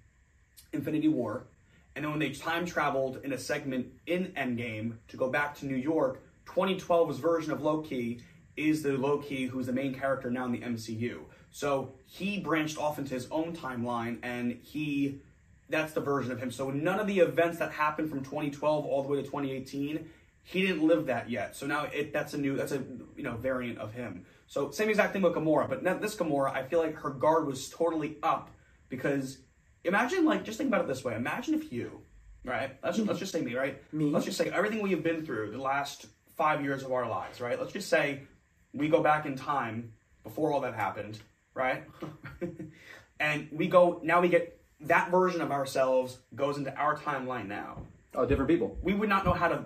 Infinity 0.71 1.09
War. 1.09 1.45
And 1.95 2.03
then 2.03 2.11
when 2.11 2.19
they 2.19 2.29
time 2.31 2.65
traveled 2.65 3.19
in 3.23 3.33
a 3.33 3.37
segment 3.37 3.87
in 4.07 4.33
Endgame 4.37 4.97
to 5.09 5.17
go 5.17 5.29
back 5.29 5.55
to 5.57 5.67
New 5.67 5.75
York, 5.75 6.23
2012's 6.47 7.19
version 7.19 7.51
of 7.51 7.61
Loki 7.61 8.21
is 8.55 8.83
the 8.83 8.93
Loki 8.93 9.47
who's 9.47 9.67
the 9.67 9.73
main 9.73 9.93
character 9.93 10.29
now 10.29 10.45
in 10.45 10.51
the 10.51 10.59
MCU. 10.59 11.21
So 11.51 11.93
he 12.05 12.39
branched 12.39 12.77
off 12.77 12.97
into 12.97 13.13
his 13.13 13.27
own 13.29 13.55
timeline 13.55 14.19
and 14.23 14.59
he 14.63 15.21
that's 15.69 15.93
the 15.93 16.01
version 16.01 16.31
of 16.31 16.39
him. 16.39 16.51
So 16.51 16.69
none 16.69 16.99
of 16.99 17.07
the 17.07 17.19
events 17.19 17.59
that 17.59 17.71
happened 17.71 18.09
from 18.09 18.23
2012 18.23 18.85
all 18.85 19.01
the 19.01 19.09
way 19.09 19.17
to 19.17 19.23
2018, 19.23 20.09
he 20.43 20.61
didn't 20.61 20.85
live 20.85 21.07
that 21.07 21.29
yet. 21.29 21.55
So 21.55 21.65
now 21.65 21.85
it 21.85 22.13
that's 22.13 22.33
a 22.33 22.37
new 22.37 22.55
that's 22.55 22.71
a 22.71 22.83
you 23.15 23.23
know 23.23 23.37
variant 23.37 23.79
of 23.79 23.93
him. 23.93 24.25
So 24.47 24.71
same 24.71 24.89
exact 24.89 25.13
thing 25.13 25.21
with 25.21 25.33
Gamora, 25.33 25.67
but 25.69 25.83
not 25.83 26.01
this 26.01 26.15
Gamora, 26.15 26.53
I 26.53 26.63
feel 26.63 26.79
like 26.79 26.95
her 26.95 27.09
guard 27.09 27.47
was 27.47 27.69
totally 27.69 28.17
up 28.21 28.51
because 28.89 29.39
imagine 29.83 30.25
like 30.25 30.43
just 30.43 30.57
think 30.57 30.67
about 30.67 30.81
it 30.81 30.87
this 30.87 31.03
way. 31.03 31.15
Imagine 31.15 31.55
if 31.55 31.71
you, 31.71 32.01
right? 32.43 32.77
Let's 32.83 32.99
let's 32.99 33.19
just 33.19 33.31
say 33.31 33.41
me, 33.41 33.55
right? 33.55 33.81
Me? 33.93 34.11
Let's 34.11 34.25
just 34.25 34.37
say 34.37 34.49
everything 34.49 34.81
we 34.81 34.91
have 34.91 35.03
been 35.03 35.25
through 35.25 35.51
the 35.51 35.61
last 35.61 36.07
five 36.35 36.63
years 36.63 36.83
of 36.83 36.91
our 36.91 37.07
lives, 37.07 37.39
right? 37.39 37.59
Let's 37.59 37.73
just 37.73 37.89
say 37.89 38.23
we 38.73 38.87
go 38.89 39.01
back 39.01 39.25
in 39.25 39.35
time 39.35 39.93
before 40.23 40.51
all 40.51 40.61
that 40.61 40.73
happened, 40.73 41.19
right? 41.53 41.83
and 43.19 43.47
we 43.51 43.67
go 43.67 43.99
now 44.03 44.21
we 44.21 44.29
get 44.29 44.59
that 44.81 45.11
version 45.11 45.41
of 45.41 45.51
ourselves 45.51 46.17
goes 46.35 46.57
into 46.57 46.73
our 46.75 46.97
timeline 46.97 47.47
now. 47.47 47.77
Oh, 48.15 48.25
different 48.25 48.49
people. 48.49 48.77
We 48.81 48.93
would 48.93 49.09
not 49.09 49.25
know 49.25 49.33
how 49.33 49.47
to 49.47 49.65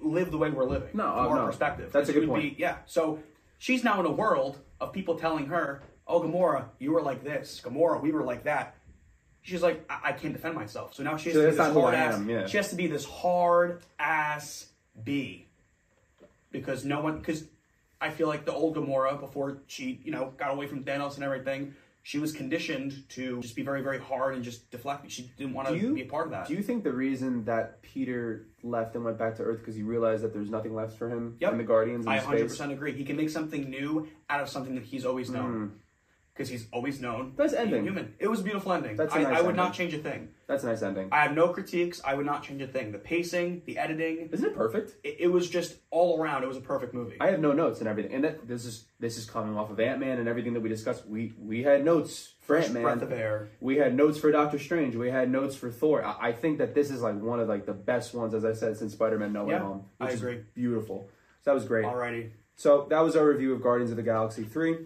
live 0.00 0.30
the 0.30 0.38
way 0.38 0.50
we're 0.50 0.64
living 0.64 0.88
No, 0.94 1.04
from 1.04 1.12
uh, 1.12 1.28
our 1.28 1.36
no. 1.36 1.46
perspective. 1.46 1.90
That's 1.92 2.08
a 2.08 2.12
good 2.12 2.28
would 2.28 2.40
be- 2.40 2.48
point. 2.50 2.58
yeah. 2.58 2.78
So 2.86 3.20
she's 3.58 3.84
now 3.84 4.00
in 4.00 4.06
a 4.06 4.10
world 4.10 4.58
of 4.80 4.92
people 4.92 5.18
telling 5.18 5.46
her, 5.46 5.82
"Oh, 6.06 6.20
Gamora, 6.20 6.64
you 6.78 6.92
were 6.92 7.02
like 7.02 7.22
this. 7.24 7.60
Gamora, 7.64 8.00
we 8.00 8.12
were 8.12 8.22
like 8.24 8.44
that." 8.44 8.74
She's 9.42 9.62
like, 9.62 9.84
"I, 9.88 10.08
I 10.10 10.12
can't 10.12 10.32
defend 10.32 10.54
myself." 10.54 10.94
So 10.94 11.02
now 11.02 11.16
she 11.16 11.30
has 11.30 11.34
So 11.34 11.42
to 11.42 11.50
be 11.50 11.56
this 11.56 11.72
hard 11.74 11.94
ass. 11.94 12.14
am, 12.14 12.28
yeah. 12.30 12.46
She 12.46 12.56
has 12.56 12.68
to 12.70 12.76
be 12.76 12.86
this 12.88 13.04
hard 13.04 13.82
ass 13.98 14.66
B 15.04 15.46
because 16.50 16.84
no 16.84 17.00
one 17.00 17.18
because 17.18 17.44
I 18.00 18.10
feel 18.10 18.28
like 18.28 18.44
the 18.44 18.52
old 18.52 18.76
Gamora 18.76 19.18
before 19.18 19.58
she 19.66 20.00
you 20.04 20.12
know 20.12 20.32
got 20.36 20.50
away 20.52 20.66
from 20.66 20.84
Thanos 20.84 21.14
and 21.16 21.24
everything. 21.24 21.74
she 22.02 22.18
was 22.18 22.32
conditioned 22.32 23.02
to 23.08 23.40
just 23.40 23.56
be 23.56 23.62
very, 23.62 23.82
very 23.82 23.98
hard 23.98 24.36
and 24.36 24.44
just 24.44 24.70
deflect. 24.70 25.10
She 25.10 25.28
didn't 25.36 25.54
want 25.54 25.66
to 25.68 25.94
be 25.94 26.02
a 26.02 26.06
part 26.06 26.26
of 26.26 26.30
that. 26.30 26.46
Do 26.46 26.54
you 26.54 26.62
think 26.62 26.84
the 26.84 26.92
reason 26.92 27.44
that 27.46 27.82
Peter 27.82 28.46
left 28.62 28.94
and 28.94 29.04
went 29.04 29.18
back 29.18 29.34
to 29.38 29.42
Earth 29.42 29.58
because 29.58 29.74
he 29.74 29.82
realized 29.82 30.22
that 30.22 30.32
there's 30.32 30.48
nothing 30.48 30.72
left 30.72 30.96
for 30.96 31.08
him 31.08 31.36
Yep. 31.40 31.52
in 31.52 31.58
the 31.58 31.64
Guardians 31.64 32.06
I 32.06 32.18
100% 32.20 32.70
agree. 32.72 32.92
He 32.92 33.04
can 33.04 33.16
make 33.16 33.30
something 33.30 33.68
new 33.68 34.06
out 34.30 34.40
of 34.40 34.48
something 34.48 34.76
that 34.76 34.84
he's 34.84 35.04
always 35.04 35.30
known. 35.30 35.52
Hmm. 35.52 35.66
Because 36.36 36.50
he's 36.50 36.66
always 36.70 37.00
known. 37.00 37.32
Nice 37.38 37.54
ending. 37.54 37.84
Human. 37.84 38.14
It 38.18 38.28
was 38.28 38.40
a 38.40 38.42
beautiful 38.42 38.70
ending. 38.74 38.94
That's 38.96 39.14
a 39.14 39.18
I, 39.18 39.22
nice 39.22 39.38
I 39.38 39.40
would 39.40 39.56
not 39.56 39.72
change 39.72 39.94
a 39.94 39.98
thing. 39.98 40.28
That's 40.46 40.64
a 40.64 40.66
nice 40.66 40.82
ending. 40.82 41.08
I 41.10 41.22
have 41.22 41.34
no 41.34 41.48
critiques. 41.48 42.02
I 42.04 42.12
would 42.12 42.26
not 42.26 42.42
change 42.42 42.60
a 42.60 42.66
thing. 42.66 42.92
The 42.92 42.98
pacing, 42.98 43.62
the 43.64 43.78
editing, 43.78 44.28
Isn't 44.30 44.50
it 44.50 44.54
perfect? 44.54 44.96
it, 45.02 45.16
it 45.20 45.26
was 45.28 45.48
just 45.48 45.76
all 45.90 46.20
around. 46.20 46.42
It 46.42 46.48
was 46.48 46.58
a 46.58 46.60
perfect 46.60 46.92
movie. 46.92 47.16
I 47.20 47.30
have 47.30 47.40
no 47.40 47.52
notes 47.52 47.78
and 47.80 47.88
everything, 47.88 48.12
and 48.12 48.24
that, 48.24 48.46
this 48.46 48.66
is 48.66 48.84
this 49.00 49.16
is 49.16 49.24
coming 49.24 49.56
off 49.56 49.70
of 49.70 49.80
Ant 49.80 49.98
Man 49.98 50.18
and 50.18 50.28
everything 50.28 50.52
that 50.52 50.60
we 50.60 50.68
discussed. 50.68 51.06
We 51.08 51.32
we 51.38 51.62
had 51.62 51.86
notes 51.86 52.34
for 52.42 52.58
Ant 52.58 52.70
Breath 52.74 53.00
of 53.00 53.08
Man. 53.08 53.18
air. 53.18 53.48
We 53.60 53.76
had 53.76 53.94
notes 53.94 54.18
for 54.18 54.30
Doctor 54.30 54.58
Strange. 54.58 54.94
We 54.94 55.10
had 55.10 55.30
notes 55.30 55.56
for 55.56 55.70
Thor. 55.70 56.04
I, 56.04 56.28
I 56.28 56.32
think 56.32 56.58
that 56.58 56.74
this 56.74 56.90
is 56.90 57.00
like 57.00 57.18
one 57.18 57.40
of 57.40 57.48
like 57.48 57.64
the 57.64 57.72
best 57.72 58.12
ones, 58.12 58.34
as 58.34 58.44
I 58.44 58.52
said, 58.52 58.76
since 58.76 58.92
Spider 58.92 59.18
Man 59.18 59.32
No 59.32 59.44
Way 59.44 59.54
Yeah, 59.54 59.60
Home. 59.60 59.86
I 59.98 60.10
agree. 60.10 60.42
Beautiful. 60.54 61.08
So 61.40 61.50
that 61.50 61.54
was 61.54 61.64
great. 61.64 61.86
Alrighty. 61.86 62.32
So 62.56 62.86
that 62.90 63.00
was 63.00 63.16
our 63.16 63.26
review 63.26 63.52
of 63.54 63.62
Guardians 63.62 63.90
of 63.90 63.96
the 63.96 64.02
Galaxy 64.02 64.44
three. 64.44 64.76